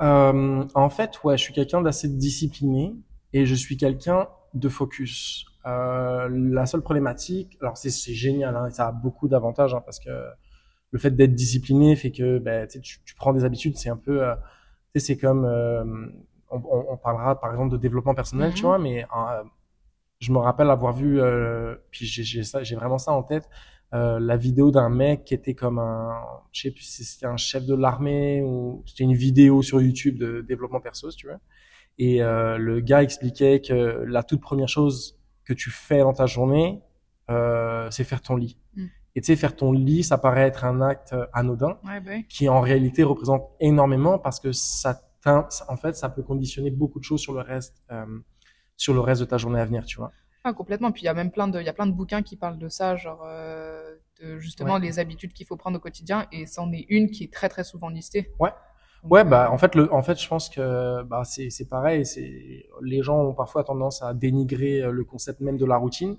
Euh, 0.00 0.64
en 0.74 0.90
fait, 0.90 1.22
ouais, 1.24 1.36
je 1.36 1.42
suis 1.42 1.52
quelqu'un 1.54 1.80
d'assez 1.82 2.08
discipliné 2.08 2.94
et 3.32 3.46
je 3.46 3.54
suis 3.54 3.76
quelqu'un 3.76 4.28
de 4.54 4.68
focus. 4.68 5.46
Euh, 5.66 6.28
la 6.30 6.66
seule 6.66 6.82
problématique, 6.82 7.56
alors 7.60 7.76
c'est 7.78 7.90
c'est 7.90 8.12
génial, 8.14 8.54
hein, 8.56 8.68
ça 8.70 8.88
a 8.88 8.92
beaucoup 8.92 9.28
d'avantages 9.28 9.74
hein, 9.74 9.82
parce 9.84 9.98
que 9.98 10.10
le 10.90 10.98
fait 10.98 11.10
d'être 11.10 11.34
discipliné 11.34 11.96
fait 11.96 12.12
que 12.12 12.38
ben, 12.38 12.66
tu, 12.68 12.80
tu, 12.80 13.14
prends 13.16 13.32
des 13.32 13.44
habitudes, 13.44 13.76
c'est 13.76 13.88
un 13.88 13.96
peu, 13.96 14.22
euh, 14.22 14.34
c'est 14.94 15.16
comme, 15.16 15.44
euh, 15.44 15.84
on, 16.50 16.58
on, 16.58 16.86
on 16.92 16.96
parlera 16.96 17.40
par 17.40 17.50
exemple 17.50 17.72
de 17.72 17.78
développement 17.78 18.14
personnel, 18.14 18.50
Mhm. 18.50 18.54
tu 18.54 18.62
vois, 18.62 18.78
mais 18.78 19.04
euh, 19.04 19.42
je 20.20 20.32
me 20.32 20.38
rappelle 20.38 20.70
avoir 20.70 20.92
vu, 20.92 21.20
euh, 21.20 21.74
puis 21.90 22.04
j'ai 22.06 22.22
j'ai 22.22 22.44
ça, 22.44 22.62
j'ai 22.62 22.76
vraiment 22.76 22.98
ça 22.98 23.12
en 23.12 23.22
tête, 23.22 23.48
euh, 23.94 24.18
la 24.18 24.36
vidéo 24.36 24.70
d'un 24.70 24.88
mec 24.88 25.24
qui 25.24 25.34
était 25.34 25.54
comme 25.54 25.78
un, 25.78 26.20
je 26.52 26.62
sais 26.62 26.70
plus 26.70 26.82
si 26.82 27.04
c'était 27.04 27.26
un 27.26 27.36
chef 27.36 27.64
de 27.64 27.74
l'armée 27.74 28.42
ou 28.42 28.82
c'était 28.86 29.04
une 29.04 29.14
vidéo 29.14 29.62
sur 29.62 29.80
YouTube 29.80 30.18
de 30.18 30.40
développement 30.40 30.80
perso, 30.80 31.10
si 31.10 31.16
tu 31.16 31.28
veux. 31.28 31.36
Et 31.98 32.22
euh, 32.22 32.58
le 32.58 32.80
gars 32.80 33.02
expliquait 33.02 33.60
que 33.60 34.02
la 34.06 34.22
toute 34.24 34.40
première 34.40 34.68
chose 34.68 35.18
que 35.44 35.52
tu 35.52 35.70
fais 35.70 36.00
dans 36.00 36.12
ta 36.12 36.26
journée, 36.26 36.82
euh, 37.30 37.88
c'est 37.90 38.04
faire 38.04 38.20
ton 38.20 38.36
lit. 38.36 38.58
Mm. 38.74 38.86
Et 39.16 39.20
tu 39.20 39.26
sais, 39.26 39.36
faire 39.36 39.54
ton 39.54 39.72
lit, 39.72 40.02
ça 40.02 40.18
paraît 40.18 40.42
être 40.42 40.64
un 40.64 40.80
acte 40.80 41.12
euh, 41.12 41.26
anodin, 41.32 41.78
ouais, 41.84 42.00
bah 42.00 42.10
qui 42.28 42.48
en 42.48 42.60
réalité 42.60 43.04
représente 43.04 43.48
énormément 43.60 44.18
parce 44.18 44.40
que 44.40 44.50
ça- 44.50 45.00
en 45.68 45.76
fait, 45.76 45.96
ça 45.96 46.08
peut 46.08 46.22
conditionner 46.22 46.70
beaucoup 46.70 46.98
de 46.98 47.04
choses 47.04 47.20
sur 47.20 47.32
le 47.32 47.40
reste, 47.40 47.82
euh, 47.90 48.04
sur 48.76 48.92
le 48.92 49.00
reste 49.00 49.20
de 49.20 49.26
ta 49.26 49.38
journée 49.38 49.60
à 49.60 49.64
venir, 49.64 49.84
tu 49.86 49.96
vois. 49.96 50.12
Ah, 50.44 50.52
complètement. 50.52 50.92
Puis 50.92 51.02
il 51.02 51.06
y 51.06 51.08
a 51.08 51.14
même 51.14 51.30
plein 51.30 51.48
de, 51.48 51.58
il 51.58 51.64
y 51.64 51.68
a 51.68 51.72
plein 51.72 51.86
de 51.86 51.92
bouquins 51.92 52.22
qui 52.22 52.36
parlent 52.36 52.58
de 52.58 52.68
ça, 52.68 52.96
genre 52.96 53.24
euh, 53.26 53.96
de 54.20 54.38
justement 54.38 54.78
les 54.78 54.98
habitudes 54.98 55.32
qu'il 55.32 55.46
faut 55.46 55.56
prendre 55.56 55.78
au 55.78 55.80
quotidien 55.80 56.26
et 56.32 56.46
c'en 56.46 56.70
est 56.72 56.86
une 56.88 57.10
qui 57.10 57.24
est 57.24 57.32
très 57.32 57.48
très 57.48 57.64
souvent 57.64 57.88
listée. 57.88 58.30
Ouais. 58.38 58.50
Ouais, 59.02 59.22
bah 59.22 59.50
en 59.50 59.58
fait, 59.58 59.74
le, 59.74 59.92
en 59.92 60.02
fait, 60.02 60.18
je 60.18 60.26
pense 60.26 60.48
que 60.48 61.02
bah 61.02 61.24
c'est 61.24 61.50
c'est 61.50 61.68
pareil. 61.68 62.06
C'est 62.06 62.66
les 62.80 63.02
gens 63.02 63.20
ont 63.20 63.34
parfois 63.34 63.62
tendance 63.62 64.02
à 64.02 64.14
dénigrer 64.14 64.80
le 64.90 65.04
concept 65.04 65.40
même 65.40 65.58
de 65.58 65.66
la 65.66 65.76
routine, 65.76 66.16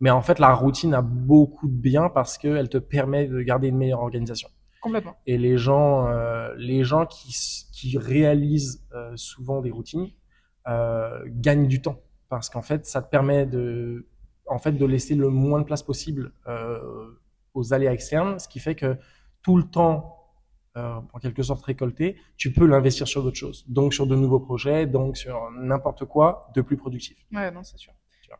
mais 0.00 0.10
en 0.10 0.22
fait, 0.22 0.38
la 0.38 0.54
routine 0.54 0.94
a 0.94 1.02
beaucoup 1.02 1.66
de 1.66 1.76
bien 1.76 2.08
parce 2.08 2.38
qu'elle 2.38 2.68
te 2.68 2.78
permet 2.78 3.26
de 3.26 3.40
garder 3.40 3.68
une 3.68 3.76
meilleure 3.76 4.02
organisation. 4.02 4.48
Complètement. 4.80 5.16
Et 5.26 5.38
les 5.38 5.58
gens, 5.58 6.06
euh, 6.06 6.54
les 6.56 6.84
gens 6.84 7.06
qui 7.06 7.34
qui 7.72 7.98
réalisent 7.98 8.86
euh, 8.94 9.12
souvent 9.16 9.60
des 9.60 9.70
routines 9.70 10.08
euh, 10.68 11.20
gagnent 11.26 11.66
du 11.66 11.82
temps 11.82 12.00
parce 12.28 12.50
qu'en 12.50 12.62
fait, 12.62 12.86
ça 12.86 13.02
te 13.02 13.10
permet 13.10 13.46
de 13.46 14.06
en 14.46 14.58
fait 14.58 14.72
de 14.72 14.86
laisser 14.86 15.14
le 15.14 15.28
moins 15.28 15.60
de 15.60 15.64
place 15.64 15.82
possible 15.82 16.32
euh, 16.46 17.10
aux 17.54 17.72
aléas 17.74 17.92
externes, 17.92 18.38
ce 18.38 18.48
qui 18.48 18.60
fait 18.60 18.74
que 18.74 18.96
tout 19.42 19.56
le 19.56 19.64
temps 19.64 20.18
euh, 20.76 21.00
en 21.12 21.18
quelque 21.18 21.42
sorte 21.42 21.64
récolté, 21.64 22.16
tu 22.36 22.52
peux 22.52 22.66
l'investir 22.66 23.08
sur 23.08 23.22
d'autres 23.22 23.36
choses. 23.36 23.64
Donc 23.68 23.94
sur 23.94 24.06
de 24.06 24.14
nouveaux 24.14 24.40
projets, 24.40 24.86
donc 24.86 25.16
sur 25.16 25.50
n'importe 25.50 26.04
quoi 26.04 26.50
de 26.54 26.62
plus 26.62 26.76
productif. 26.76 27.16
Ouais, 27.32 27.50
non, 27.50 27.62
c'est 27.62 27.78
sûr. 27.78 27.92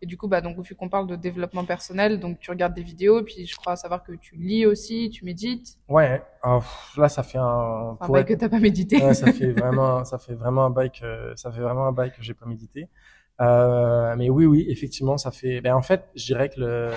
Et 0.03 0.07
du 0.07 0.17
coup, 0.17 0.29
bah, 0.29 0.41
donc, 0.41 0.59
vu 0.61 0.75
qu'on 0.75 0.89
parle 0.89 1.07
de 1.07 1.17
développement 1.17 1.65
personnel, 1.65 2.21
donc 2.21 2.39
tu 2.39 2.51
regardes 2.51 2.75
des 2.75 2.83
vidéos, 2.83 3.23
puis 3.23 3.47
je 3.47 3.57
crois 3.57 3.77
savoir 3.77 4.05
que 4.05 4.13
tu 4.13 4.37
lis 4.37 4.67
aussi, 4.67 5.11
tu 5.11 5.25
médites. 5.25 5.79
Ouais, 5.89 6.23
ah, 6.43 6.61
là, 6.97 7.09
ça 7.09 7.23
fait 7.23 7.39
un. 7.39 7.97
Un 8.01 8.09
bail 8.09 8.25
que 8.25 8.35
t'as 8.35 8.49
pas 8.49 8.61
médité. 8.61 9.03
Ouais, 9.03 9.15
ça 9.15 9.33
fait 9.33 9.51
vraiment, 9.53 10.05
ça 10.05 10.19
fait 10.19 10.35
vraiment 10.35 10.67
un 10.67 10.71
bail 10.71 10.91
que, 10.91 11.33
ça 11.37 11.51
fait 11.51 11.61
vraiment 11.61 11.87
un 11.87 11.93
bail 11.93 12.13
que 12.13 12.23
j'ai 12.23 12.35
pas 12.35 12.47
médité. 12.47 12.89
Euh, 13.41 14.15
mais 14.17 14.31
oui, 14.31 14.47
oui, 14.47 14.67
effectivement, 14.69 15.17
ça 15.17 15.31
fait. 15.31 15.61
Ben 15.61 15.75
en 15.75 15.83
fait, 15.83 16.05
je 16.15 16.27
dirais 16.27 16.49
que 16.49 16.61
le 16.61 16.91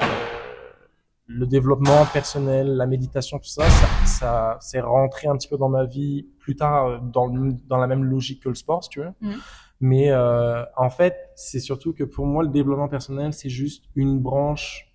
le 1.33 1.47
développement 1.47 2.05
personnel, 2.11 2.75
la 2.75 2.85
méditation, 2.85 3.39
tout 3.39 3.47
ça, 3.47 3.69
ça, 3.69 3.87
ça 4.05 4.57
c'est 4.59 4.81
rentré 4.81 5.27
un 5.27 5.37
petit 5.37 5.47
peu 5.47 5.57
dans 5.57 5.69
ma 5.69 5.85
vie 5.85 6.27
plus 6.39 6.55
tard 6.55 6.85
euh, 6.87 6.97
dans, 7.01 7.29
dans 7.29 7.77
la 7.77 7.87
même 7.87 8.03
logique 8.03 8.43
que 8.43 8.49
le 8.49 8.55
sport, 8.55 8.83
si 8.83 8.89
tu 8.89 8.99
veux. 8.99 9.11
Mmh. 9.21 9.33
Mais 9.79 10.11
euh, 10.11 10.63
en 10.77 10.89
fait, 10.89 11.31
c'est 11.35 11.59
surtout 11.59 11.93
que 11.93 12.03
pour 12.03 12.25
moi, 12.25 12.43
le 12.43 12.49
développement 12.49 12.87
personnel, 12.87 13.33
c'est 13.33 13.49
juste 13.49 13.85
une 13.95 14.19
branche 14.19 14.87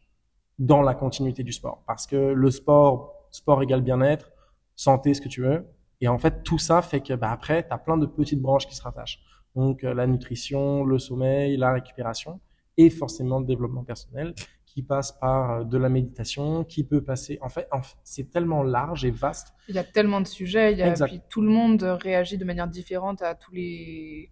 dans 0.59 0.83
la 0.83 0.95
continuité 0.95 1.43
du 1.43 1.53
sport. 1.53 1.83
Parce 1.87 2.07
que 2.07 2.17
le 2.17 2.51
sport, 2.51 3.29
sport 3.31 3.63
égale 3.63 3.83
bien-être, 3.83 4.31
santé, 4.77 5.13
ce 5.15 5.21
que 5.21 5.29
tu 5.29 5.43
veux. 5.43 5.67
Et 6.01 6.09
en 6.09 6.19
fait, 6.19 6.43
tout 6.45 6.59
ça 6.59 6.83
fait 6.83 7.01
que 7.01 7.15
bah, 7.15 7.31
après, 7.33 7.67
tu 7.67 7.73
as 7.73 7.79
plein 7.79 7.97
de 7.97 8.07
petites 8.07 8.41
branches 8.41 8.67
qui 8.67 8.77
se 8.77 8.83
rattachent. 8.83 9.21
Donc 9.57 9.83
euh, 9.83 9.95
la 9.95 10.07
nutrition, 10.07 10.85
le 10.85 10.99
sommeil, 10.99 11.57
la 11.57 11.73
récupération 11.73 12.41
et 12.77 12.91
forcément 12.91 13.41
le 13.41 13.47
développement 13.47 13.83
personnel 13.85 14.35
qui 14.67 14.83
passe 14.83 15.13
par 15.13 15.51
euh, 15.51 15.65
de 15.65 15.79
la 15.79 15.89
méditation, 15.89 16.63
qui 16.65 16.85
peut 16.85 17.03
passer. 17.03 17.39
En 17.41 17.49
fait, 17.49 17.67
c'est 18.05 18.31
tellement 18.31 18.63
large 18.63 19.05
et 19.07 19.11
vaste. 19.11 19.55
Il 19.69 19.75
y 19.75 19.79
a 19.79 19.85
tellement 19.85 20.21
de 20.21 20.27
sujets. 20.27 20.73
Il 20.73 20.79
y 20.79 20.83
a, 20.83 20.93
puis 21.07 21.23
tout 21.31 21.41
le 21.41 21.49
monde 21.49 21.83
réagit 21.83 22.37
de 22.37 22.45
manière 22.45 22.69
différente 22.69 23.23
à 23.23 23.35
tous 23.35 23.53
les 23.53 24.31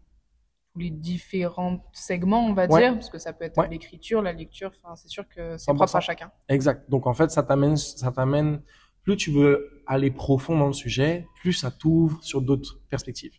différents 0.76 1.82
segments, 1.92 2.44
on 2.46 2.52
va 2.52 2.66
Ouais. 2.66 2.80
dire, 2.80 2.94
parce 2.94 3.08
que 3.08 3.18
ça 3.18 3.32
peut 3.32 3.44
être 3.44 3.56
Ouais. 3.58 3.68
l'écriture, 3.68 4.20
la 4.22 4.32
lecture. 4.32 4.72
Enfin, 4.82 4.96
c'est 4.96 5.08
sûr 5.08 5.26
que 5.28 5.56
c'est 5.56 5.70
100%. 5.70 5.74
propre 5.76 5.96
à 5.96 6.00
chacun. 6.00 6.30
Exact. 6.48 6.90
Donc 6.90 7.06
en 7.06 7.14
fait, 7.14 7.30
ça 7.30 7.42
t'amène, 7.42 7.76
ça 7.76 8.10
t'amène. 8.12 8.60
Plus 9.04 9.16
tu 9.16 9.30
veux 9.30 9.82
aller 9.86 10.10
profond 10.10 10.58
dans 10.58 10.66
le 10.66 10.72
sujet, 10.72 11.26
plus 11.40 11.52
ça 11.52 11.70
t'ouvre 11.70 12.22
sur 12.24 12.42
d'autres 12.42 12.80
perspectives. 12.90 13.34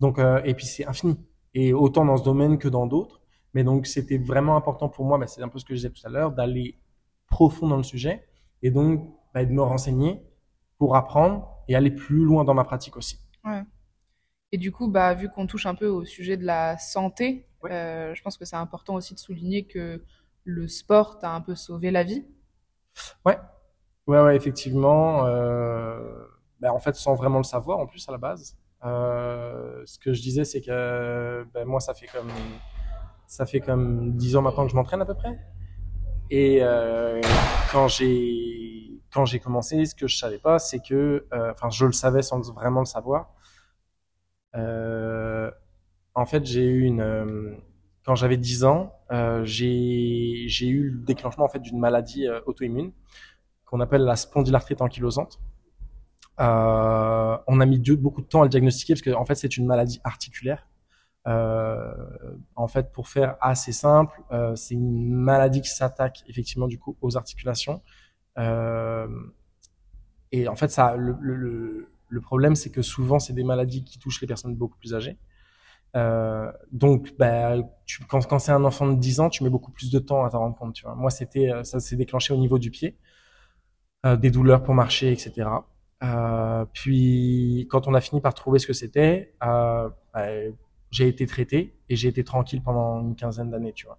Donc 0.00 0.18
euh, 0.18 0.40
et 0.44 0.54
puis 0.54 0.66
c'est 0.66 0.86
infini. 0.86 1.18
Et 1.54 1.72
autant 1.72 2.04
dans 2.04 2.16
ce 2.16 2.24
domaine 2.24 2.58
que 2.58 2.68
dans 2.68 2.86
d'autres. 2.86 3.20
Mais 3.54 3.64
donc 3.64 3.86
c'était 3.86 4.18
vraiment 4.18 4.56
important 4.56 4.88
pour 4.88 5.04
moi. 5.04 5.18
Bah, 5.18 5.26
c'est 5.26 5.42
un 5.42 5.48
peu 5.48 5.58
ce 5.58 5.64
que 5.64 5.74
je 5.74 5.80
disais 5.80 5.90
tout 5.90 6.06
à 6.06 6.10
l'heure, 6.10 6.32
d'aller 6.32 6.78
profond 7.26 7.68
dans 7.68 7.76
le 7.76 7.82
sujet 7.82 8.26
et 8.62 8.70
donc 8.70 9.08
bah, 9.34 9.44
de 9.44 9.52
me 9.52 9.62
renseigner 9.62 10.22
pour 10.78 10.96
apprendre 10.96 11.48
et 11.68 11.74
aller 11.74 11.90
plus 11.90 12.24
loin 12.24 12.44
dans 12.44 12.54
ma 12.54 12.64
pratique 12.64 12.96
aussi. 12.96 13.20
Ouais. 13.44 13.62
Et 14.52 14.58
du 14.58 14.72
coup, 14.72 14.88
bah, 14.88 15.14
vu 15.14 15.28
qu'on 15.28 15.46
touche 15.46 15.66
un 15.66 15.74
peu 15.74 15.86
au 15.86 16.04
sujet 16.04 16.36
de 16.36 16.44
la 16.44 16.76
santé, 16.78 17.46
euh, 17.64 18.14
je 18.14 18.22
pense 18.22 18.36
que 18.36 18.44
c'est 18.44 18.56
important 18.56 18.94
aussi 18.94 19.14
de 19.14 19.20
souligner 19.20 19.64
que 19.66 20.02
le 20.44 20.68
sport 20.68 21.18
t'a 21.18 21.30
un 21.32 21.40
peu 21.40 21.54
sauvé 21.54 21.90
la 21.90 22.02
vie. 22.02 22.24
Ouais, 23.24 23.38
ouais, 24.06 24.20
ouais, 24.20 24.36
effectivement. 24.36 25.26
Euh, 25.26 26.24
ben, 26.58 26.72
en 26.72 26.80
fait, 26.80 26.96
sans 26.96 27.14
vraiment 27.14 27.38
le 27.38 27.44
savoir, 27.44 27.78
en 27.78 27.86
plus 27.86 28.08
à 28.08 28.12
la 28.12 28.18
base. 28.18 28.56
Euh, 28.84 29.82
ce 29.84 29.98
que 29.98 30.12
je 30.12 30.22
disais, 30.22 30.44
c'est 30.44 30.60
que 30.60 31.46
ben, 31.54 31.64
moi, 31.66 31.80
ça 31.80 31.94
fait 31.94 32.06
comme 32.06 32.30
ça 33.26 33.46
fait 33.46 33.60
comme 33.60 34.16
dix 34.16 34.36
ans 34.36 34.42
maintenant 34.42 34.64
que 34.64 34.70
je 34.72 34.76
m'entraîne 34.76 35.02
à 35.02 35.06
peu 35.06 35.14
près. 35.14 35.38
Et 36.30 36.58
euh, 36.62 37.20
quand 37.72 37.88
j'ai 37.88 39.00
quand 39.12 39.24
j'ai 39.24 39.40
commencé, 39.40 39.84
ce 39.84 39.94
que 39.94 40.06
je 40.06 40.16
savais 40.16 40.38
pas, 40.38 40.58
c'est 40.60 40.78
que, 40.80 41.26
euh, 41.32 41.52
enfin, 41.52 41.68
je 41.70 41.84
le 41.86 41.92
savais 41.92 42.22
sans 42.22 42.40
vraiment 42.52 42.80
le 42.80 42.86
savoir. 42.86 43.34
En 46.14 46.26
fait, 46.26 46.44
j'ai 46.44 46.64
eu 46.64 46.82
une 46.82 47.60
quand 48.04 48.14
j'avais 48.14 48.36
10 48.36 48.64
ans, 48.64 48.94
euh, 49.12 49.44
j'ai 49.44 50.66
eu 50.68 50.90
le 50.90 51.04
déclenchement 51.04 51.44
en 51.44 51.48
fait 51.48 51.60
d'une 51.60 51.78
maladie 51.78 52.26
auto-immune 52.46 52.92
qu'on 53.64 53.80
appelle 53.80 54.02
la 54.02 54.16
spondylarthrite 54.16 54.80
ankylosante. 54.80 55.40
Euh, 56.40 57.36
on 57.46 57.60
a 57.60 57.66
mis 57.66 57.78
beaucoup 57.80 58.22
de 58.22 58.26
temps 58.26 58.40
à 58.42 58.44
le 58.44 58.50
diagnostiquer 58.50 58.94
parce 58.94 59.02
que 59.02 59.10
en 59.10 59.24
fait 59.26 59.34
c'est 59.34 59.56
une 59.56 59.66
maladie 59.66 60.00
articulaire. 60.04 60.66
Euh, 61.28 61.94
en 62.56 62.68
fait, 62.68 62.92
pour 62.92 63.08
faire 63.08 63.36
assez 63.42 63.72
simple, 63.72 64.22
euh, 64.32 64.56
c'est 64.56 64.74
une 64.74 65.12
maladie 65.14 65.62
qui 65.62 65.70
s'attaque 65.70 66.24
effectivement 66.28 66.68
du 66.68 66.78
coup 66.78 66.96
aux 67.02 67.16
articulations. 67.16 67.82
Euh, 68.38 69.08
et 70.32 70.48
en 70.48 70.56
fait, 70.56 70.70
ça, 70.70 70.96
le, 70.96 71.16
le- 71.20 71.34
le, 71.36 71.92
le 72.08 72.20
problème, 72.20 72.54
c'est 72.54 72.70
que 72.70 72.82
souvent, 72.82 73.18
c'est 73.18 73.32
des 73.32 73.44
maladies 73.44 73.84
qui 73.84 73.98
touchent 73.98 74.20
les 74.20 74.26
personnes 74.26 74.54
beaucoup 74.54 74.76
plus 74.78 74.94
âgées. 74.94 75.16
Euh, 75.96 76.52
donc, 76.72 77.14
bah, 77.18 77.56
tu, 77.86 78.04
quand, 78.06 78.26
quand 78.28 78.38
c'est 78.40 78.52
un 78.52 78.64
enfant 78.64 78.88
de 78.88 78.96
10 79.00 79.20
ans, 79.20 79.30
tu 79.30 79.44
mets 79.44 79.50
beaucoup 79.50 79.72
plus 79.72 79.90
de 79.90 79.98
temps 80.00 80.24
à 80.24 80.30
t'en 80.30 80.40
rendre 80.40 80.56
compte. 80.56 80.74
Tu 80.74 80.84
vois. 80.84 80.96
Moi, 80.96 81.10
c'était, 81.10 81.52
euh, 81.52 81.64
ça 81.64 81.80
s'est 81.80 81.96
déclenché 81.96 82.34
au 82.34 82.38
niveau 82.38 82.58
du 82.58 82.70
pied, 82.70 82.96
euh, 84.06 84.16
des 84.16 84.30
douleurs 84.30 84.62
pour 84.62 84.74
marcher, 84.74 85.12
etc. 85.12 85.66
Euh, 86.02 86.64
puis, 86.72 87.66
quand 87.70 87.86
on 87.88 87.94
a 87.94 88.00
fini 88.00 88.20
par 88.20 88.34
trouver 88.34 88.58
ce 88.58 88.66
que 88.66 88.72
c'était, 88.72 89.34
euh, 89.44 89.88
bah, 90.14 90.26
j'ai 90.90 91.08
été 91.08 91.26
traité 91.26 91.78
et 91.88 91.96
j'ai 91.96 92.08
été 92.08 92.24
tranquille 92.24 92.62
pendant 92.62 93.00
une 93.00 93.14
quinzaine 93.16 93.50
d'années, 93.50 93.72
tu 93.72 93.86
vois. 93.86 93.98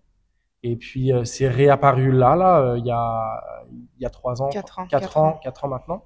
Et 0.63 0.75
puis, 0.75 1.11
euh, 1.13 1.23
c'est 1.25 1.47
réapparu 1.47 2.11
là, 2.11 2.35
là, 2.35 2.59
euh, 2.59 2.77
il 2.77 2.85
y 2.85 2.91
a, 2.91 3.65
il 3.97 4.03
y 4.03 4.05
a 4.05 4.09
trois 4.09 4.41
ans, 4.41 4.49
Quatre 4.49 4.79
ans, 4.79 4.87
quatre 4.87 5.01
quatre 5.01 5.17
ans, 5.17 5.27
ans. 5.27 5.39
quatre 5.43 5.65
ans 5.65 5.67
maintenant. 5.69 6.05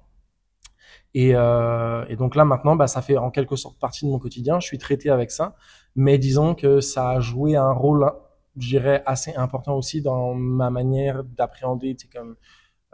Et, 1.14 1.34
euh, 1.34 2.04
et 2.08 2.16
donc 2.16 2.36
là 2.36 2.44
maintenant, 2.44 2.76
bah, 2.76 2.86
ça 2.86 3.02
fait 3.02 3.16
en 3.16 3.30
quelque 3.30 3.56
sorte 3.56 3.78
partie 3.78 4.04
de 4.04 4.10
mon 4.10 4.18
quotidien. 4.18 4.60
Je 4.60 4.66
suis 4.66 4.78
traité 4.78 5.10
avec 5.10 5.30
ça, 5.30 5.56
mais 5.94 6.18
disons 6.18 6.54
que 6.54 6.80
ça 6.80 7.10
a 7.10 7.20
joué 7.20 7.56
un 7.56 7.72
rôle, 7.72 8.10
je 8.58 8.68
dirais, 8.68 9.02
assez 9.06 9.34
important 9.34 9.74
aussi 9.76 10.02
dans 10.02 10.34
ma 10.34 10.70
manière 10.70 11.24
d'appréhender, 11.24 11.96
sais, 11.98 12.08
comme 12.08 12.36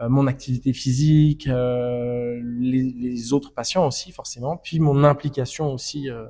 mon 0.09 0.27
activité 0.27 0.73
physique, 0.73 1.47
euh, 1.47 2.39
les, 2.59 2.83
les 2.83 3.33
autres 3.33 3.53
patients 3.53 3.85
aussi 3.87 4.11
forcément, 4.11 4.57
puis 4.57 4.79
mon 4.79 5.03
implication 5.03 5.73
aussi 5.73 6.09
euh, 6.09 6.25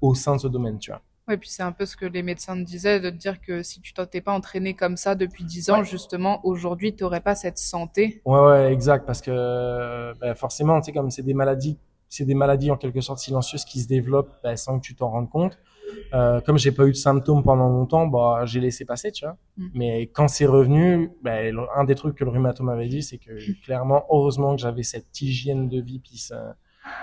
au 0.00 0.14
sein 0.14 0.36
de 0.36 0.40
ce 0.40 0.48
domaine, 0.48 0.78
tu 0.78 0.90
vois. 0.90 1.00
Ouais, 1.28 1.36
puis 1.36 1.48
c'est 1.48 1.62
un 1.62 1.70
peu 1.70 1.86
ce 1.86 1.96
que 1.96 2.04
les 2.04 2.22
médecins 2.22 2.56
te 2.56 2.64
disaient, 2.66 2.98
de 2.98 3.08
te 3.10 3.14
dire 3.16 3.40
que 3.40 3.62
si 3.62 3.80
tu 3.80 3.92
t'es 3.94 4.20
pas 4.20 4.32
entraîné 4.32 4.74
comme 4.74 4.96
ça 4.96 5.14
depuis 5.14 5.44
10 5.44 5.70
ans, 5.70 5.78
Ouais. 5.78 5.84
justement, 5.84 6.40
aujourd'hui, 6.44 6.94
tu 6.96 7.04
n'aurais 7.04 7.20
pas 7.20 7.36
cette 7.36 7.58
santé. 7.58 8.20
Ouais, 8.24 8.40
ouais, 8.40 8.72
exact, 8.72 9.06
parce 9.06 9.20
que 9.20 9.30
euh, 9.32 10.14
ben, 10.20 10.34
forcément, 10.34 10.80
tu 10.80 10.86
sais, 10.86 10.92
comme 10.92 11.10
c'est 11.10 11.22
des 11.22 11.34
maladies, 11.34 11.78
c'est 12.14 12.26
des 12.26 12.34
maladies 12.34 12.70
en 12.70 12.76
quelque 12.76 13.00
sorte 13.00 13.20
silencieuses 13.20 13.64
qui 13.64 13.80
se 13.80 13.88
développent 13.88 14.34
ben, 14.42 14.54
sans 14.54 14.78
que 14.78 14.84
tu 14.84 14.94
t'en 14.94 15.08
rendes 15.10 15.30
compte. 15.30 15.58
Euh, 16.12 16.40
comme 16.42 16.58
j'ai 16.58 16.70
pas 16.72 16.84
eu 16.86 16.90
de 16.92 16.96
symptômes 16.96 17.42
pendant 17.42 17.68
longtemps, 17.68 18.06
bah 18.06 18.42
j'ai 18.44 18.60
laissé 18.60 18.84
passer, 18.84 19.12
tu 19.12 19.24
vois. 19.24 19.36
Mm. 19.56 19.66
Mais 19.74 20.02
quand 20.08 20.28
c'est 20.28 20.44
revenu, 20.44 21.10
le- 21.24 21.66
un 21.74 21.84
des 21.84 21.94
trucs 21.94 22.14
que 22.16 22.24
le 22.24 22.30
rhumato 22.30 22.62
m'avait 22.64 22.88
dit, 22.88 23.02
c'est 23.02 23.16
que 23.18 23.32
clairement, 23.64 24.04
heureusement 24.10 24.54
que 24.54 24.60
j'avais 24.60 24.82
cette 24.82 25.20
hygiène 25.22 25.68
de 25.70 25.80
vie, 25.80 26.00
puis 26.00 26.18
ce, 26.18 26.34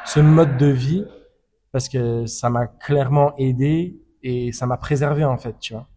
ce 0.06 0.20
mode 0.20 0.58
de 0.58 0.68
vie, 0.68 1.06
parce 1.72 1.90
que 1.90 2.26
ça 2.28 2.50
m'a 2.52 2.68
clairement 2.68 3.36
aidé 3.38 4.00
et 4.22 4.52
ça 4.52 4.66
m'a 4.68 4.78
préservé 4.78 5.24
en 5.26 5.38
fait, 5.38 5.56
tu 5.60 5.74
vois. 5.74 5.88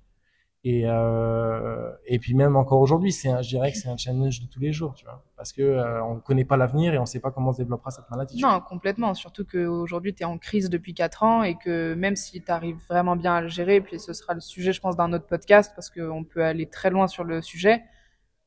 Et 0.65 0.83
euh, 0.89 1.91
et 2.07 2.21
puis 2.21 2.35
même 2.35 2.55
encore 2.57 2.81
aujourd'hui, 2.81 3.11
c'est 3.11 3.29
un- 3.29 3.43
je 3.43 3.49
dirais 3.49 3.73
que 3.73 3.79
c'est 3.79 3.89
un 3.89 3.97
challenge 3.97 4.41
de 4.41 4.47
tous 4.47 4.61
les 4.61 4.73
jours, 4.73 4.95
tu 4.95 5.05
vois, 5.05 5.25
parce 5.37 5.53
que 5.53 5.61
euh, 5.61 6.05
on 6.05 6.21
connaît 6.21 6.45
pas 6.45 6.57
l'avenir 6.57 6.95
et 6.95 6.99
on 6.99 7.07
sait 7.07 7.19
pas 7.19 7.33
comment 7.33 7.53
se 7.53 7.59
développera 7.59 7.91
cette 7.91 8.09
maladie. 8.11 8.41
Non, 8.41 8.61
complètement. 8.61 9.13
Surtout 9.15 9.45
qu'aujourd'hui, 9.45 10.15
tu 10.15 10.23
es 10.23 10.25
en 10.25 10.39
crise 10.39 10.71
depuis 10.71 10.95
4 10.95 11.25
ans 11.25 11.43
et 11.43 11.57
que 11.57 11.95
même 11.95 12.15
si 12.15 12.41
tu 12.41 12.51
arrives 12.53 12.79
vraiment 12.89 13.17
bien 13.17 13.35
à 13.35 13.41
le 13.41 13.49
gérer, 13.49 13.81
puis 13.81 13.99
ce 13.99 14.13
sera 14.13 14.35
le 14.35 14.41
sujet, 14.41 14.73
je 14.73 14.81
pense, 14.81 14.97
d'un 14.97 15.13
autre 15.13 15.27
podcast, 15.27 15.73
parce 15.75 15.91
qu'on 15.91 16.23
peut 16.23 16.45
aller 16.45 16.67
très 16.69 16.91
loin 16.91 17.09
sur 17.09 17.25
le 17.25 17.43
sujet, 17.43 17.83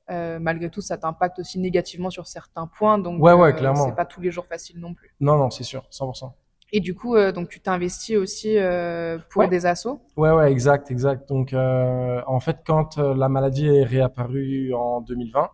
euh, 0.10 0.40
malgré 0.40 0.70
tout, 0.70 0.80
ça 0.82 0.98
t'impacte 0.98 1.40
aussi 1.40 1.60
négativement 1.60 2.10
sur 2.12 2.28
certains 2.28 2.68
points. 2.68 2.98
Donc, 2.98 3.22
Ouais, 3.22 3.34
ouais, 3.34 3.54
clairement. 3.54 3.86
c'est 3.90 3.96
pas 3.96 4.06
tous 4.06 4.22
les 4.22 4.32
jours 4.32 4.46
facile 4.46 4.80
non 4.80 4.94
plus. 4.94 5.14
Non, 5.20 5.36
non, 5.38 5.50
c'est 5.50 5.64
sûr, 5.64 5.84
100%. 5.90 6.32
Et 6.72 6.80
du 6.82 6.94
coup, 6.96 7.16
euh, 7.16 7.32
donc 7.32 7.50
tu 7.50 7.60
t'investis 7.62 8.18
aussi 8.18 8.58
euh, 8.58 9.18
pour 9.30 9.44
Ouais. 9.44 9.48
des 9.48 9.66
assos. 9.66 10.02
Ouais, 10.18 10.32
ouais, 10.32 10.52
exact, 10.52 10.92
exact. 10.92 11.30
Donc, 11.30 11.54
euh, 11.54 12.22
en 12.28 12.40
fait, 12.40 12.58
quand 12.66 12.98
euh, 12.98 13.14
la 13.16 13.30
maladie 13.30 13.68
est 13.68 13.84
réapparue 13.84 14.74
en 14.74 15.02
2020, 15.02 15.50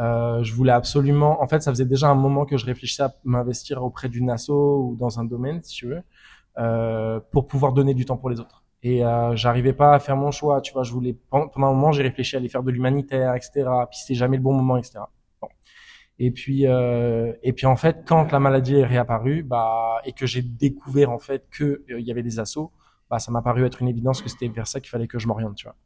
Euh, 0.00 0.42
je 0.42 0.52
voulais 0.54 0.72
absolument, 0.72 1.40
en 1.42 1.46
fait, 1.46 1.62
ça 1.62 1.70
faisait 1.70 1.84
déjà 1.84 2.08
un 2.08 2.16
moment 2.16 2.46
que 2.46 2.56
je 2.56 2.66
réfléchissais 2.66 3.04
à 3.04 3.14
m'investir 3.24 3.80
auprès 3.84 4.08
d'une 4.08 4.28
asso 4.28 4.48
ou 4.50 4.96
dans 4.98 5.20
un 5.20 5.24
domaine, 5.24 5.62
si 5.62 5.76
tu 5.76 5.86
veux, 5.88 6.02
euh, 6.58 7.20
pour 7.32 7.46
pouvoir 7.48 7.72
donner 7.72 7.94
du 7.94 8.04
temps 8.04 8.16
pour 8.16 8.30
les 8.30 8.40
autres. 8.40 8.64
Et 8.82 9.04
euh, 9.06 9.36
j'arrivais 9.36 9.72
pas 9.72 9.94
à 9.94 10.00
faire 10.00 10.16
mon 10.16 10.32
choix, 10.32 10.60
tu 10.62 10.72
vois. 10.72 10.82
Je 10.84 10.92
voulais 10.92 11.16
pendant 11.30 11.48
un 11.56 11.60
moment, 11.74 11.92
j'ai 11.92 12.02
réfléchi 12.02 12.36
à 12.36 12.40
aller 12.40 12.48
faire 12.48 12.64
de 12.64 12.72
l'humanitaire, 12.72 13.34
etc. 13.36 13.68
Puis 13.90 13.98
c'était 14.00 14.14
jamais 14.14 14.36
le 14.36 14.42
bon 14.42 14.52
moment, 14.54 14.76
etc. 14.78 15.00
Et 16.24 16.30
puis, 16.30 16.66
euh, 16.66 17.34
et 17.42 17.52
puis 17.52 17.66
en 17.66 17.76
fait, 17.76 17.98
quand 18.06 18.32
la 18.32 18.40
maladie 18.40 18.76
est 18.76 18.86
réapparue, 18.86 19.42
bah, 19.42 20.00
et 20.06 20.12
que 20.12 20.24
j'ai 20.24 20.40
découvert 20.40 21.10
en 21.10 21.18
fait 21.18 21.44
que 21.50 21.84
euh, 21.90 22.00
il 22.00 22.06
y 22.06 22.10
avait 22.10 22.22
des 22.22 22.38
assos, 22.38 22.72
bah, 23.10 23.18
ça 23.18 23.30
m'a 23.30 23.42
paru 23.42 23.66
être 23.66 23.82
une 23.82 23.88
évidence 23.88 24.22
que 24.22 24.30
c'était 24.30 24.48
vers 24.48 24.66
ça 24.66 24.80
qu'il 24.80 24.88
fallait 24.88 25.06
que 25.06 25.18
je 25.18 25.28
m'oriente, 25.28 25.54
tu 25.56 25.66
vois. 25.66 25.76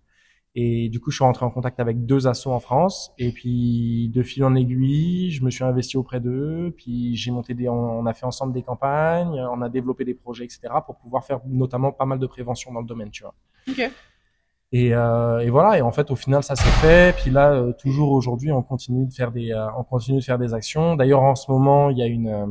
Et 0.55 0.89
du 0.91 1.01
coup, 1.01 1.11
je 1.11 1.17
suis 1.17 1.25
rentré 1.25 1.45
en 1.45 1.51
contact 1.51 1.81
avec 1.81 2.07
deux 2.07 2.29
assos 2.29 2.53
en 2.53 2.61
France. 2.61 3.11
Et 3.19 3.33
puis, 3.33 4.11
de 4.15 4.23
fil 4.23 4.45
en 4.45 4.55
aiguille, 4.55 5.33
je 5.33 5.45
me 5.45 5.51
suis 5.51 5.65
investi 5.65 5.97
auprès 5.97 6.21
d'eux. 6.21 6.73
Puis, 6.77 7.17
j'ai 7.17 7.33
monté 7.33 7.55
des, 7.55 7.69
on 7.69 8.07
a 8.07 8.15
fait 8.15 8.25
ensemble 8.25 8.53
des 8.53 8.63
campagnes, 8.63 9.41
on 9.53 9.61
a 9.61 9.69
développé 9.69 10.05
des 10.05 10.15
projets, 10.15 10.45
etc. 10.45 10.61
pour 10.87 10.99
pouvoir 10.99 11.25
faire 11.25 11.41
notamment 11.47 11.91
pas 11.91 12.07
mal 12.07 12.21
de 12.21 12.27
prévention 12.29 12.73
dans 12.73 12.81
le 12.81 12.87
domaine, 12.87 13.11
tu 13.11 13.25
vois. 13.25 13.35
Ok. 13.69 13.91
Et, 14.73 14.95
euh, 14.95 15.39
et 15.41 15.51
voilà. 15.51 15.79
Et 15.79 15.83
en 15.83 15.93
fait, 15.93 16.11
au 16.11 16.17
final, 16.17 16.43
ça 16.43 16.55
s'est 16.57 16.65
fait. 16.81 17.15
Puis 17.17 17.31
là, 17.31 17.53
euh, 17.53 17.73
toujours 17.73 18.13
aujourd'hui, 18.13 18.53
on 18.53 18.63
continue 18.63 19.07
de 19.07 19.13
faire 19.13 19.33
des, 19.33 19.53
euh, 19.53 19.67
on 19.79 19.85
continue 19.85 20.19
de 20.19 20.25
faire 20.25 20.39
des 20.39 20.53
actions. 20.55 20.95
D'ailleurs, 20.97 21.23
en 21.23 21.35
ce 21.35 21.51
moment, 21.51 21.91
il 21.91 21.99
y 21.99 22.03
a 22.03 22.07
une, 22.07 22.29
euh, 22.29 22.47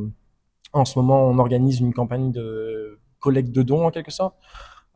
en 0.72 0.84
ce 0.84 0.98
moment, 0.98 1.22
on 1.26 1.38
organise 1.38 1.80
une 1.80 1.94
campagne 1.94 2.32
de 2.32 2.98
collecte 3.20 3.52
de 3.52 3.62
dons 3.62 3.86
en 3.86 3.90
quelque 3.90 4.10
sorte. 4.10 4.36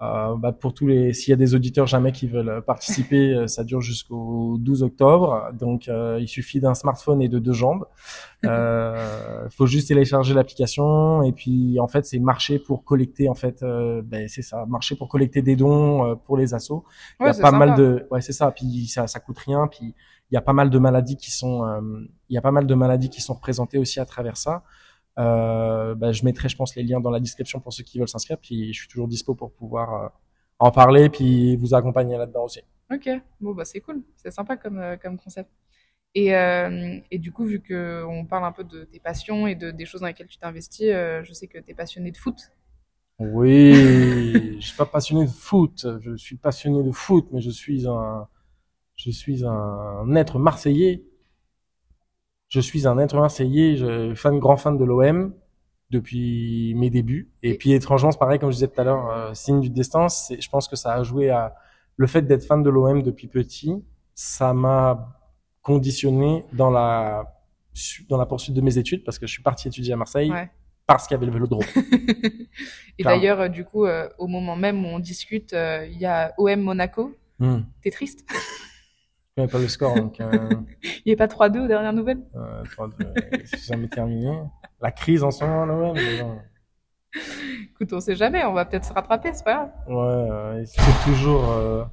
Euh, 0.02 0.36
bah, 0.36 0.52
pour 0.52 0.74
tous 0.74 0.88
les, 0.88 1.12
s'il 1.12 1.30
y 1.30 1.32
a 1.32 1.36
des 1.36 1.54
auditeurs 1.54 1.86
jamais 1.86 2.10
qui 2.10 2.26
veulent 2.26 2.62
participer, 2.66 3.34
euh, 3.34 3.46
ça 3.46 3.62
dure 3.62 3.80
jusqu'au 3.80 4.56
12 4.58 4.82
octobre. 4.82 5.50
Donc, 5.52 5.88
euh, 5.88 6.18
il 6.20 6.28
suffit 6.28 6.60
d'un 6.60 6.74
smartphone 6.74 7.22
et 7.22 7.28
de 7.28 7.38
deux 7.38 7.52
jambes. 7.52 7.84
Euh, 8.44 9.48
faut 9.50 9.66
juste 9.66 9.88
télécharger 9.88 10.34
l'application 10.34 11.22
et 11.22 11.30
puis 11.30 11.78
en 11.78 11.86
fait, 11.86 12.04
c'est 12.04 12.18
marcher 12.18 12.58
pour 12.58 12.84
collecter 12.84 13.28
en 13.28 13.34
fait, 13.34 13.62
euh, 13.62 14.02
ben, 14.04 14.26
c'est 14.26 14.42
ça, 14.42 14.66
marcher 14.66 14.96
pour 14.96 15.08
collecter 15.08 15.42
des 15.42 15.54
dons 15.54 16.04
euh, 16.04 16.14
pour 16.16 16.36
les 16.36 16.52
assos. 16.52 16.84
Il 17.20 17.26
y 17.26 17.26
a 17.26 17.28
pas 17.28 17.34
sympa. 17.34 17.52
mal 17.52 17.74
de, 17.76 18.06
ouais, 18.10 18.20
c'est 18.20 18.32
ça. 18.32 18.50
Puis 18.50 18.88
ça, 18.88 19.06
ça 19.06 19.20
coûte 19.20 19.38
rien. 19.38 19.68
Puis 19.68 19.94
il 20.30 20.34
y 20.34 20.36
a 20.38 20.40
pas 20.40 20.52
mal 20.52 20.70
de 20.70 20.78
maladies 20.78 21.16
qui 21.16 21.30
sont, 21.30 21.64
euh, 21.64 21.80
il 22.28 22.34
y 22.34 22.38
a 22.38 22.42
pas 22.42 22.50
mal 22.50 22.66
de 22.66 22.74
maladies 22.74 23.10
qui 23.10 23.20
sont 23.20 23.34
représentées 23.34 23.78
aussi 23.78 24.00
à 24.00 24.04
travers 24.04 24.36
ça. 24.36 24.64
Euh, 25.18 25.94
bah, 25.94 26.12
je 26.12 26.24
mettrai, 26.24 26.48
je 26.48 26.56
pense, 26.56 26.74
les 26.74 26.82
liens 26.82 27.00
dans 27.00 27.10
la 27.10 27.20
description 27.20 27.60
pour 27.60 27.72
ceux 27.72 27.84
qui 27.84 27.98
veulent 27.98 28.08
s'inscrire. 28.08 28.38
Puis 28.38 28.72
je 28.72 28.80
suis 28.80 28.88
toujours 28.88 29.08
dispo 29.08 29.34
pour 29.34 29.52
pouvoir 29.52 29.94
euh, 29.94 30.08
en 30.58 30.70
parler, 30.70 31.08
puis 31.08 31.56
vous 31.56 31.74
accompagner 31.74 32.16
là-dedans 32.16 32.44
aussi. 32.44 32.60
Ok, 32.92 33.08
bon 33.40 33.52
bah 33.52 33.64
c'est 33.64 33.80
cool, 33.80 34.02
c'est 34.16 34.30
sympa 34.30 34.56
comme, 34.56 34.78
euh, 34.78 34.96
comme 34.96 35.18
concept. 35.18 35.50
Et, 36.14 36.32
et 37.10 37.18
du 37.18 37.32
coup, 37.32 37.46
vu 37.46 37.60
que 37.60 38.04
on 38.06 38.26
parle 38.26 38.44
un 38.44 38.52
peu 38.52 38.64
de 38.64 38.84
tes 38.84 39.00
passions 39.00 39.46
et 39.46 39.54
de, 39.54 39.70
des 39.70 39.86
choses 39.86 40.02
dans 40.02 40.08
lesquelles 40.08 40.26
tu 40.26 40.36
t'investis, 40.36 40.88
je 40.90 41.32
sais 41.32 41.46
que 41.46 41.56
tu 41.56 41.70
es 41.70 41.74
passionné 41.74 42.10
de 42.10 42.18
foot. 42.18 42.36
Oui, 43.18 44.60
je 44.60 44.66
suis 44.66 44.76
pas 44.76 44.84
passionné 44.84 45.24
de 45.24 45.30
foot. 45.30 45.86
Je 46.02 46.14
suis 46.16 46.36
passionné 46.36 46.82
de 46.82 46.90
foot, 46.92 47.28
mais 47.32 47.40
je 47.40 47.48
suis 47.48 47.86
un, 47.86 48.28
je 48.94 49.10
suis 49.10 49.42
un 49.46 50.14
être 50.14 50.38
marseillais. 50.38 51.02
Je 52.52 52.60
suis 52.60 52.86
un 52.86 52.98
être 52.98 53.16
marseillais, 53.16 53.76
je 53.76 54.14
fan, 54.14 54.38
grand 54.38 54.58
fan 54.58 54.76
de 54.76 54.84
l'OM 54.84 55.32
depuis 55.88 56.74
mes 56.74 56.90
débuts. 56.90 57.30
Et 57.42 57.56
puis 57.56 57.72
étrangement, 57.72 58.12
c'est 58.12 58.18
pareil, 58.18 58.38
comme 58.38 58.50
je 58.50 58.56
disais 58.56 58.68
tout 58.68 58.78
à 58.78 58.84
l'heure, 58.84 59.10
euh, 59.10 59.32
signe 59.32 59.60
du 59.60 59.70
destin. 59.70 60.06
Je 60.08 60.48
pense 60.50 60.68
que 60.68 60.76
ça 60.76 60.92
a 60.92 61.02
joué 61.02 61.30
à 61.30 61.54
le 61.96 62.06
fait 62.06 62.20
d'être 62.20 62.44
fan 62.44 62.62
de 62.62 62.68
l'OM 62.68 63.02
depuis 63.02 63.26
petit. 63.26 63.82
Ça 64.14 64.52
m'a 64.52 65.18
conditionné 65.62 66.44
dans 66.52 66.70
la 66.70 67.24
dans 68.10 68.18
la 68.18 68.26
poursuite 68.26 68.54
de 68.54 68.60
mes 68.60 68.76
études 68.76 69.02
parce 69.02 69.18
que 69.18 69.26
je 69.26 69.32
suis 69.32 69.42
parti 69.42 69.68
étudier 69.68 69.94
à 69.94 69.96
Marseille 69.96 70.30
Ouais. 70.30 70.50
parce 70.86 71.06
qu'il 71.06 71.14
y 71.14 71.16
avait 71.16 71.24
le 71.24 71.32
vélodrome. 71.32 71.64
et 72.98 73.02
d'ailleurs, 73.02 73.40
euh, 73.40 73.48
du 73.48 73.64
coup, 73.64 73.86
euh, 73.86 74.10
au 74.18 74.26
moment 74.26 74.56
même 74.56 74.84
où 74.84 74.88
on 74.88 74.98
discute, 74.98 75.54
euh, 75.54 75.86
il 75.90 75.98
y 75.98 76.04
a 76.04 76.34
OM 76.36 76.60
Monaco. 76.60 77.16
Hmm. 77.38 77.60
T'es 77.82 77.90
triste? 77.90 78.26
Connais 79.34 79.48
pas 79.48 79.58
le 79.58 79.68
score, 79.68 79.94
donc. 79.94 80.20
Euh... 80.20 80.50
Il 80.82 81.02
n'y 81.06 81.12
a 81.12 81.16
pas 81.16 81.26
3-2 81.26 81.64
aux 81.64 81.66
dernières 81.66 81.92
nouvelles? 81.92 82.22
Euh, 82.36 82.62
trois, 82.72 82.88
deux, 82.88 83.12
c'est 83.44 83.74
jamais 83.74 83.88
terminé. 83.88 84.32
La 84.80 84.90
crise 84.90 85.22
en 85.22 85.30
ce 85.30 85.44
moment, 85.44 85.66
là, 85.66 85.92
mais. 85.94 87.20
Écoute, 87.70 87.92
on 87.92 88.00
sait 88.00 88.14
jamais, 88.14 88.44
on 88.44 88.52
va 88.52 88.64
peut-être 88.64 88.84
se 88.84 88.92
rattraper, 88.92 89.32
c'est 89.32 89.44
pas 89.44 89.54
grave. 89.54 89.70
Ouais, 89.88 90.30
euh, 90.30 90.64
c'est 90.64 91.10
toujours, 91.10 91.50
euh, 91.50 91.84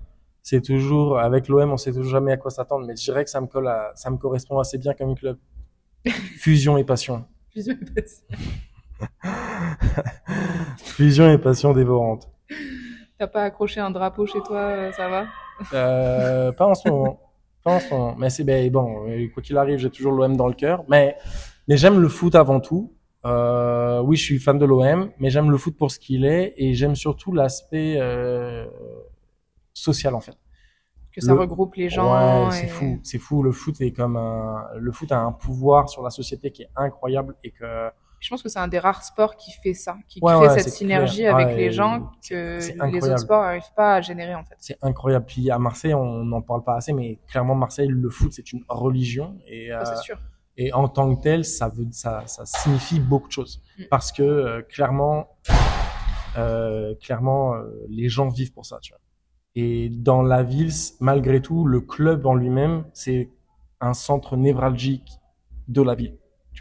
c'est 0.44 0.62
toujours, 0.62 1.20
avec 1.20 1.48
l'OM, 1.48 1.72
on 1.72 1.78
sait 1.78 1.92
toujours 1.92 2.12
jamais 2.12 2.32
à 2.32 2.38
quoi 2.38 2.52
s'attendre, 2.52 2.86
mais 2.86 2.96
je 2.96 3.04
dirais 3.04 3.24
que 3.24 3.30
ça 3.30 3.42
me 3.42 3.48
colle 3.48 3.68
à, 3.68 3.92
ça 3.96 4.10
me 4.10 4.18
correspond 4.18 4.60
assez 4.60 4.78
bien 4.78 4.94
comme 4.94 5.16
club. 5.16 5.38
Fusion 6.38 6.78
et 6.78 6.84
passion. 6.84 7.26
Fusion 7.52 7.74
et 7.74 8.02
passion. 8.02 8.26
Fusion 10.78 11.32
et 11.32 11.38
passion 11.38 11.74
dévorante. 11.74 12.30
T'as 13.18 13.28
pas 13.28 13.44
accroché 13.44 13.82
un 13.82 13.92
drapeau 13.92 14.26
chez 14.26 14.42
toi, 14.42 14.60
euh, 14.60 14.92
ça 14.94 15.10
va? 15.10 15.26
Euh, 15.74 16.54
pas 16.54 16.68
en 16.68 16.76
ce 16.76 16.88
moment. 16.88 17.20
Moment. 17.66 18.16
Mais 18.18 18.30
c'est 18.30 18.44
ben, 18.44 18.70
bon, 18.72 19.08
euh, 19.10 19.28
quoi 19.34 19.44
qu'il 19.44 19.58
arrive, 19.58 19.78
j'ai 19.80 19.90
toujours 19.90 20.12
l'OM 20.14 20.36
dans 20.38 20.48
le 20.48 20.54
cœur. 20.54 20.84
Mais, 20.88 21.16
mais 21.68 21.78
j'aime 21.78 22.00
le 22.00 22.08
foot 22.10 22.36
avant 22.36 22.60
tout. 22.60 22.94
Euh, 23.26 24.00
oui, 24.02 24.16
je 24.16 24.24
suis 24.24 24.40
fan 24.40 24.58
de 24.58 24.66
l'OM, 24.66 25.12
mais 25.20 25.30
j'aime 25.30 25.52
le 25.52 25.58
foot 25.58 25.76
pour 25.78 25.92
ce 25.92 26.00
qu'il 26.00 26.24
est 26.26 26.54
et 26.58 26.74
j'aime 26.74 26.96
surtout 26.96 27.34
l'aspect 27.34 27.98
euh, 28.00 28.66
social 29.74 30.16
en 30.16 30.22
fait. 30.22 30.38
Que 31.12 31.22
ça 31.22 31.34
Le- 31.34 31.40
regroupe 31.42 31.76
les 31.76 31.90
gens. 31.90 32.14
ouais, 32.46 32.52
c'est 32.52 32.68
fou, 32.68 33.00
c'est 33.04 33.18
fou. 33.18 33.44
Le 33.44 33.52
foot 33.52 33.82
est 33.82 33.92
comme 33.92 34.16
un, 34.16 34.64
le 34.78 34.92
foot 34.92 35.12
a 35.12 35.20
un 35.20 35.32
pouvoir 35.34 35.90
sur 35.90 36.02
la 36.04 36.12
société 36.12 36.52
qui 36.52 36.62
est 36.64 36.70
incroyable 36.76 37.36
et 37.44 37.52
que 37.52 37.90
Je 38.20 38.30
pense 38.30 38.44
que 38.44 38.50
c'est 38.50 38.60
un 38.60 38.68
des 38.68 38.80
rares 38.80 39.04
sports 39.04 39.36
qui 39.38 39.52
fait 39.52 39.74
ça, 39.74 39.98
qui 40.08 40.20
Ouais, 40.22 40.34
crée 40.34 40.48
ouais, 40.48 40.60
cette 40.60 40.74
synergie 40.74 41.20
clair. 41.20 41.36
avec 41.36 41.48
Ouais, 41.48 41.56
les 41.56 41.72
gens 41.72 42.12
que 42.28 42.60
les 42.92 43.04
autres 43.04 43.20
sports 43.20 43.42
n'arrivent 43.44 43.74
pas 43.76 43.96
à 43.96 44.02
générer 44.02 44.36
en 44.36 44.44
fait. 44.44 44.56
c'est 44.60 44.78
incroyable. 44.82 45.26
Puis 45.26 45.50
à 45.50 45.58
Marseille, 45.58 45.94
on 45.94 46.26
n'en 46.26 46.42
parle 46.42 46.64
pas 46.64 46.76
assez, 46.76 46.94
mais 46.94 47.20
clairement 47.28 47.56
Marseille, 47.56 47.88
le 47.90 48.10
foot 48.10 48.32
c'est 48.34 48.52
une 48.52 48.64
religion 48.68 49.38
et 49.48 49.70
Ça, 49.70 49.94
euh, 49.94 49.96
sûr. 50.02 50.18
Et 50.62 50.74
en 50.74 50.90
tant 50.90 51.16
que 51.16 51.22
tel, 51.22 51.46
ça 51.46 51.70
veut, 51.70 51.88
ça, 51.92 52.24
ça 52.28 52.46
signifie 52.46 53.00
beaucoup 53.00 53.28
de 53.30 53.32
choses. 53.32 53.64
Mm. 53.78 53.84
Parce 53.90 54.12
que 54.12 54.24
euh, 54.24 54.62
clairement, 54.62 55.30
euh, 56.38 56.94
clairement, 57.02 57.56
euh, 57.56 57.64
les 57.88 58.10
gens 58.10 58.28
vivent 58.28 58.52
pour 58.52 58.66
ça, 58.66 58.78
tu 58.82 58.92
vois. 58.92 59.00
Et 59.56 59.88
dans 59.90 60.22
la 60.22 60.44
ville, 60.44 60.72
malgré 61.00 61.42
tout, 61.42 61.66
le 61.66 61.80
club 61.80 62.26
en 62.26 62.34
lui-même, 62.34 62.84
c'est 62.94 63.30
un 63.80 63.94
centre 63.94 64.36
névralgique 64.36 65.10
de 65.70 65.82
la 65.82 65.96
ville. 65.96 66.18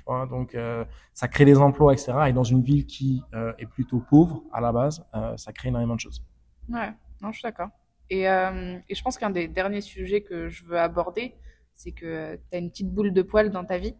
Vois, 0.09 0.25
donc 0.25 0.55
euh, 0.55 0.87
ça 1.13 1.29
crée 1.29 1.45
des 1.45 1.59
emplois, 1.59 1.93
etc. 1.93 2.15
Et 2.29 2.33
dans 2.33 2.43
une 2.43 2.63
ville 2.63 2.87
qui 2.87 3.23
euh, 3.35 3.53
est 3.59 3.67
plutôt 3.67 4.01
pauvre 4.01 4.43
à 4.55 4.61
la 4.63 4.73
base, 4.73 5.05
euh, 5.15 5.37
ça 5.37 5.53
crée 5.53 5.69
énormément 5.69 5.97
de 5.97 6.01
choses. 6.01 6.25
Ouais, 6.67 6.91
non, 7.21 7.31
je 7.31 7.41
suis 7.41 7.43
d'accord. 7.43 7.69
Et, 8.09 8.23
et 8.23 8.95
je 8.95 9.03
pense 9.03 9.19
qu'un 9.19 9.29
des 9.29 9.49
derniers 9.49 9.83
sujets 9.83 10.23
que 10.23 10.49
je 10.49 10.65
veux 10.65 10.79
aborder, 10.79 11.35
c'est 11.75 11.93
que 11.93 12.37
tu 12.37 12.57
as 12.57 12.59
une 12.59 12.71
petite 12.71 12.91
boule 12.91 13.13
de 13.13 13.21
poil 13.21 13.51
dans 13.51 13.67
ta 13.67 13.77
vie. 13.77 13.95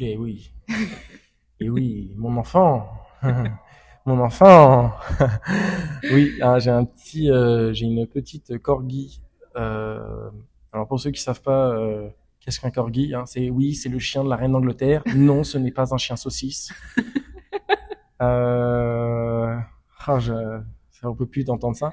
Et 0.00 0.16
oui, 0.16 0.54
et 1.60 1.68
oui, 1.68 2.14
mon 2.16 2.36
enfant, 2.36 2.88
mon 4.06 4.20
enfant. 4.20 4.92
oui, 6.12 6.38
hein, 6.42 6.60
j'ai 6.60 6.70
un 6.70 6.84
petit, 6.84 7.26
j'ai 7.72 7.86
une 7.86 8.06
petite 8.06 8.56
corgi. 8.58 9.20
Alors 9.56 10.86
pour 10.86 11.00
ceux 11.00 11.10
qui 11.10 11.20
savent 11.20 11.42
pas, 11.42 11.76
qu'est-ce 12.44 12.60
qu'un 12.60 12.70
corgi 12.70 13.14
hein, 13.14 13.24
C'est 13.26 13.50
oui, 13.50 13.74
c'est 13.74 13.88
le 13.88 13.98
chien 13.98 14.22
de 14.24 14.28
la 14.28 14.36
reine 14.36 14.52
d'Angleterre. 14.52 15.02
Non, 15.14 15.44
ce 15.44 15.58
n'est 15.58 15.72
pas 15.72 15.94
un 15.94 15.98
chien 15.98 16.16
saucisse. 16.16 16.72
Euh, 18.22 19.56
ah, 20.06 20.18
je, 20.20 20.32
ça 20.92 21.10
on 21.10 21.14
peut 21.14 21.26
plus 21.26 21.44
d'entendre 21.44 21.76
ça. 21.76 21.92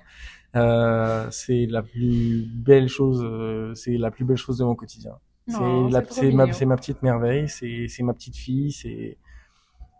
Euh, 0.56 1.28
c'est 1.32 1.66
la 1.66 1.82
plus 1.82 2.46
belle 2.48 2.88
chose, 2.88 3.22
euh, 3.24 3.74
c'est 3.74 3.98
la 3.98 4.12
plus 4.12 4.24
belle 4.24 4.38
chose 4.38 4.60
de 4.60 4.64
mon 4.64 4.76
quotidien. 4.76 5.14
C'est 5.48 6.32
ma, 6.32 6.46
ma 6.46 6.76
petite 6.78 7.02
merveille, 7.02 7.50
c'est, 7.50 8.04
ma 8.04 8.14
petite 8.14 8.38
fille, 8.38 8.72
c'est, 8.72 9.18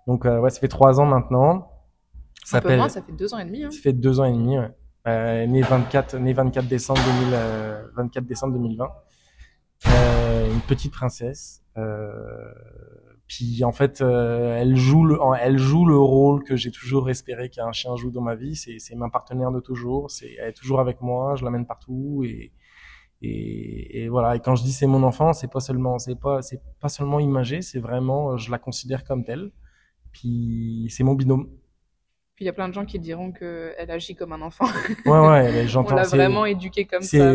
donc, 0.08 0.26
euh, 0.26 0.40
ouais, 0.40 0.50
ça 0.50 0.60
fait 0.60 0.68
trois 0.68 1.00
ans 1.00 1.06
maintenant. 1.06 1.72
Ça 2.44 2.58
Un 2.58 2.62
peu 2.62 2.76
moins, 2.76 2.90
ça 2.90 3.02
fait 3.02 3.12
deux 3.12 3.34
ans 3.34 3.40
et 3.40 3.46
demi. 3.46 3.64
Hein. 3.64 3.72
ça 3.72 3.80
fait 3.82 3.94
deux 3.94 4.20
ans 4.20 4.26
et 4.26 4.32
demi, 4.32 4.58
ouais. 4.58 4.72
Euh, 5.08 5.48
né 5.48 5.62
24, 5.62 6.18
né 6.18 6.34
24 6.34 6.68
décembre 6.68 7.02
2000, 7.22 7.34
euh, 7.34 7.88
24 7.96 8.26
décembre 8.26 8.54
2020. 8.54 8.88
Euh, 9.88 10.52
une 10.54 10.62
petite 10.62 10.92
princesse. 10.92 11.64
Euh, 11.78 12.54
puis 13.28 13.64
en 13.64 13.72
fait, 13.72 14.02
euh, 14.02 14.58
elle 14.58 14.76
joue 14.76 15.06
le, 15.06 15.18
elle 15.40 15.58
joue 15.58 15.86
le 15.86 15.98
rôle 15.98 16.44
que 16.44 16.56
j'ai 16.56 16.72
toujours 16.72 17.10
espéré 17.10 17.50
qu'un 17.50 17.72
chien 17.72 17.96
joue 17.96 18.12
dans 18.12 18.22
ma 18.22 18.36
vie. 18.36 18.56
C'est, 18.56 18.78
c'est 18.80 18.96
ma 18.96 19.10
partenaire 19.10 19.52
de 19.52 19.60
toujours. 19.60 20.12
C'est, 20.12 20.34
elle 20.40 20.50
est 20.50 20.54
toujours 20.54 20.80
avec 20.80 21.02
moi. 21.02 21.36
Je 21.36 21.44
l'amène 21.44 21.66
partout 21.66 22.24
et, 22.26 22.52
et, 23.22 24.04
et 24.04 24.10
voilà. 24.10 24.36
Et 24.36 24.40
quand 24.40 24.56
je 24.56 24.64
dis 24.64 24.74
c'est 24.74 24.88
mon 24.88 25.04
enfant, 25.04 25.34
c'est 25.34 25.52
pas 25.52 25.62
seulement, 25.62 25.98
c'est 25.98 26.20
pas, 26.20 26.42
c'est 26.42 26.62
pas 26.80 26.90
seulement 26.90 27.20
imagé. 27.20 27.62
C'est 27.62 27.80
vraiment, 27.80 28.38
je 28.38 28.52
la 28.52 28.60
considère 28.60 29.04
comme 29.04 29.24
telle. 29.24 29.52
Puis 30.12 30.88
c'est 30.90 31.04
mon 31.04 31.14
binôme. 31.14 31.50
Puis 32.42 32.46
il 32.46 32.48
y 32.48 32.50
a 32.50 32.54
plein 32.54 32.70
de 32.70 32.74
gens 32.74 32.86
qui 32.86 32.98
diront 32.98 33.32
qu'elle 33.32 33.92
agit 33.92 34.16
comme 34.16 34.34
un 34.34 34.42
enfant. 34.42 34.66
Ouais, 35.06 35.12
ouais, 35.46 35.68
j'entends. 35.68 35.90
On 35.94 35.96
l'a 35.96 36.08
vraiment 36.08 36.44
éduquée 36.48 36.86
comme 36.86 37.04
ça. 37.04 37.34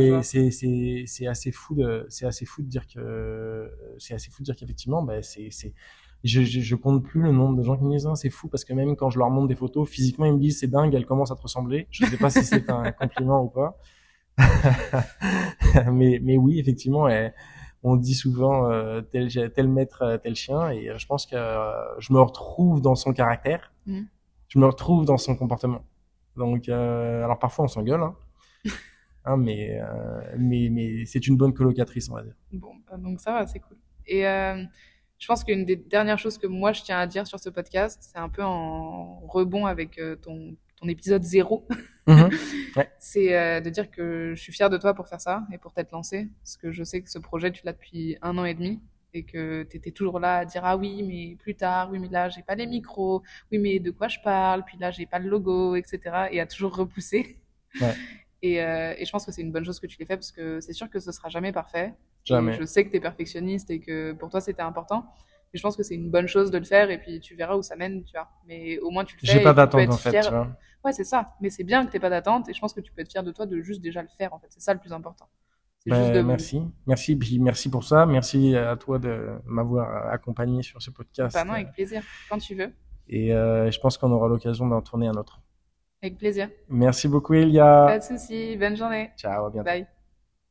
c'est 1.06 1.28
assez 1.28 1.52
fou 1.52 1.76
de 1.76 2.06
c'est 2.08 2.26
assez 2.26 2.44
fou 2.44 2.62
de 2.62 2.66
dire 2.66 2.88
que 2.92 3.70
c'est 3.98 4.14
assez 4.14 4.32
fou 4.32 4.42
de 4.42 4.46
dire 4.46 4.56
qu'effectivement 4.56 5.04
bah 5.04 5.22
c'est 5.22 5.46
c'est 5.52 5.74
je, 6.24 6.42
je 6.42 6.58
je 6.58 6.74
compte 6.74 7.04
plus 7.04 7.22
le 7.22 7.30
nombre 7.30 7.56
de 7.56 7.62
gens 7.62 7.76
qui 7.76 7.84
me 7.84 7.92
disent 7.92 8.08
Ah, 8.10 8.16
c'est 8.16 8.30
fou 8.30 8.48
parce 8.48 8.64
que 8.64 8.72
même 8.72 8.96
quand 8.96 9.10
je 9.10 9.20
leur 9.20 9.30
montre 9.30 9.46
des 9.46 9.54
photos 9.54 9.88
physiquement 9.88 10.26
ils 10.26 10.32
me 10.32 10.40
disent 10.40 10.58
c'est 10.58 10.66
dingue 10.66 10.92
elle 10.92 11.06
commence 11.06 11.30
à 11.30 11.36
te 11.36 11.42
ressembler 11.42 11.86
je 11.92 12.04
sais 12.04 12.16
pas 12.16 12.30
si 12.30 12.42
c'est 12.44 12.68
un 12.68 12.90
compliment 12.98 13.44
ou 13.44 13.48
pas 13.48 13.78
mais 15.92 16.18
mais 16.20 16.36
oui 16.36 16.58
effectivement 16.58 17.06
elle- 17.08 17.32
on 17.84 17.94
dit 17.94 18.14
souvent 18.14 18.68
euh, 18.72 19.02
tel 19.02 19.28
tel 19.52 19.68
maître 19.68 20.18
tel 20.24 20.34
chien 20.34 20.70
et 20.70 20.88
euh, 20.90 20.98
je 20.98 21.06
pense 21.06 21.26
que 21.26 21.36
euh, 21.36 21.70
je 22.00 22.12
me 22.12 22.20
retrouve 22.20 22.80
dans 22.80 22.96
son 22.96 23.12
caractère 23.12 23.72
Mhm. 23.86 24.08
Je 24.48 24.58
me 24.58 24.66
retrouve 24.66 25.04
dans 25.04 25.18
son 25.18 25.36
comportement 25.36 25.84
donc 26.36 26.68
euh, 26.68 27.24
alors 27.24 27.38
parfois 27.38 27.64
on 27.64 27.68
s'engueule 27.68 28.02
hein. 28.02 28.16
Hein, 29.28 29.38
mais, 29.38 29.80
euh, 29.80 30.36
mais, 30.38 30.68
mais 30.70 31.04
c'est 31.04 31.26
une 31.26 31.36
bonne 31.36 31.52
colocatrice, 31.52 32.08
on 32.10 32.14
va 32.14 32.22
dire. 32.22 32.36
Bon, 32.52 32.70
bah, 32.88 32.96
donc 32.96 33.20
ça 33.20 33.32
va, 33.32 33.44
c'est 33.44 33.58
cool. 33.58 33.76
Et 34.06 34.24
euh, 34.24 34.62
je 35.18 35.26
pense 35.26 35.42
qu'une 35.42 35.64
des 35.64 35.74
dernières 35.74 36.20
choses 36.20 36.38
que 36.38 36.46
moi 36.46 36.72
je 36.72 36.82
tiens 36.82 37.00
à 37.00 37.08
dire 37.08 37.26
sur 37.26 37.40
ce 37.40 37.48
podcast, 37.48 37.98
c'est 38.00 38.18
un 38.18 38.28
peu 38.28 38.44
en 38.44 39.18
rebond 39.26 39.66
avec 39.66 40.00
ton, 40.22 40.56
ton 40.76 40.88
épisode 40.88 41.24
zéro. 41.24 41.66
c'est 43.00 43.36
euh, 43.36 43.60
de 43.60 43.68
dire 43.68 43.90
que 43.90 44.34
je 44.36 44.40
suis 44.40 44.52
fière 44.52 44.70
de 44.70 44.78
toi 44.78 44.94
pour 44.94 45.08
faire 45.08 45.20
ça 45.20 45.44
et 45.52 45.58
pour 45.58 45.72
t'être 45.72 45.90
lancé. 45.92 46.28
Parce 46.42 46.56
que 46.56 46.70
je 46.70 46.84
sais 46.84 47.02
que 47.02 47.10
ce 47.10 47.18
projet, 47.18 47.50
tu 47.50 47.64
l'as 47.64 47.72
depuis 47.72 48.16
un 48.22 48.38
an 48.38 48.44
et 48.44 48.54
demi 48.54 48.80
et 49.16 49.24
que 49.24 49.64
tu 49.64 49.76
étais 49.76 49.90
toujours 49.90 50.20
là 50.20 50.38
à 50.38 50.44
dire 50.44 50.62
ah 50.64 50.76
oui 50.76 51.02
mais 51.02 51.36
plus 51.36 51.54
tard 51.54 51.88
oui 51.90 51.98
mais 51.98 52.08
là 52.08 52.28
j'ai 52.28 52.42
pas 52.42 52.54
les 52.54 52.66
micros 52.66 53.22
oui 53.50 53.58
mais 53.58 53.78
de 53.78 53.90
quoi 53.90 54.08
je 54.08 54.18
parle 54.22 54.64
puis 54.64 54.76
là 54.78 54.90
j'ai 54.90 55.06
pas 55.06 55.18
le 55.18 55.28
logo 55.28 55.74
etc 55.76 56.26
et 56.30 56.40
à 56.40 56.46
toujours 56.46 56.74
repousser 56.76 57.36
Ouais. 57.80 57.94
et, 58.42 58.62
euh, 58.62 58.94
et 58.96 59.04
je 59.04 59.10
pense 59.10 59.26
que 59.26 59.32
c'est 59.32 59.42
une 59.42 59.52
bonne 59.52 59.64
chose 59.64 59.78
que 59.80 59.86
tu 59.86 59.98
l'aies 59.98 60.06
fait 60.06 60.16
parce 60.16 60.32
que 60.32 60.60
c'est 60.60 60.72
sûr 60.72 60.88
que 60.88 60.98
ce 60.98 61.12
sera 61.12 61.28
jamais 61.28 61.52
parfait 61.52 61.92
Jamais. 62.24 62.54
et 62.54 62.58
je 62.60 62.64
sais 62.64 62.84
que 62.84 62.90
tu 62.90 62.96
es 62.96 63.00
perfectionniste 63.00 63.70
et 63.70 63.80
que 63.80 64.12
pour 64.12 64.30
toi 64.30 64.40
c'était 64.40 64.62
important 64.62 65.04
mais 65.52 65.58
je 65.58 65.62
pense 65.62 65.76
que 65.76 65.82
c'est 65.82 65.94
une 65.94 66.10
bonne 66.10 66.26
chose 66.26 66.50
de 66.50 66.58
le 66.58 66.64
faire 66.64 66.90
et 66.90 66.98
puis 66.98 67.20
tu 67.20 67.34
verras 67.34 67.54
où 67.56 67.62
ça 67.62 67.76
mène 67.76 68.02
tu 68.04 68.12
vois 68.12 68.28
mais 68.48 68.78
au 68.78 68.90
moins 68.90 69.04
tu 69.04 69.14
le 69.16 69.20
fais 69.20 69.26
J'ai 69.26 69.42
pas 69.42 69.52
d'attente, 69.52 69.88
en 69.88 69.96
fait, 69.96 70.10
fier- 70.10 70.22
tu 70.24 70.30
vois. 70.30 70.48
Ouais, 70.84 70.92
c'est 70.92 71.04
ça. 71.04 71.34
Mais 71.40 71.50
c'est 71.50 71.64
bien 71.64 71.84
que 71.84 71.90
t'aies 71.90 71.98
pas 72.00 72.10
d'attente 72.10 72.48
et 72.48 72.54
je 72.54 72.60
pense 72.60 72.72
que 72.72 72.80
tu 72.80 72.92
peux 72.92 73.00
être 73.02 73.10
fier 73.10 73.22
de 73.24 73.32
toi 73.32 73.44
de 73.46 73.60
juste 73.60 73.80
déjà 73.80 74.02
le 74.02 74.08
faire, 74.16 74.32
en 74.32 74.38
fait. 74.38 74.46
C'est 74.50 74.60
ça 74.60 74.72
le 74.72 74.78
plus 74.78 74.92
important. 74.92 75.28
Ben, 75.90 76.02
juste 76.02 76.14
de... 76.14 76.22
Merci. 76.22 76.62
Merci, 76.86 77.16
puis 77.16 77.38
merci 77.38 77.70
pour 77.70 77.84
ça. 77.84 78.06
Merci 78.06 78.56
à 78.56 78.76
toi 78.76 78.98
de 78.98 79.28
m'avoir 79.44 80.08
accompagné 80.12 80.62
sur 80.62 80.80
ce 80.82 80.90
podcast. 80.90 81.36
Non, 81.46 81.52
avec 81.52 81.72
plaisir. 81.72 82.02
Quand 82.28 82.38
tu 82.38 82.54
veux. 82.54 82.72
Et 83.08 83.32
euh, 83.32 83.70
je 83.70 83.78
pense 83.78 83.96
qu'on 83.98 84.10
aura 84.10 84.28
l'occasion 84.28 84.66
d'en 84.66 84.82
tourner 84.82 85.06
un 85.06 85.14
autre. 85.14 85.40
Avec 86.02 86.18
plaisir. 86.18 86.50
Merci 86.68 87.08
beaucoup, 87.08 87.34
Elia. 87.34 87.86
Pas 87.86 87.98
de 87.98 88.04
soucis. 88.04 88.56
Bonne 88.56 88.76
journée. 88.76 89.10
Ciao, 89.16 89.46
à 89.46 89.50
bientôt. 89.50 89.64
Bye. 89.64 89.86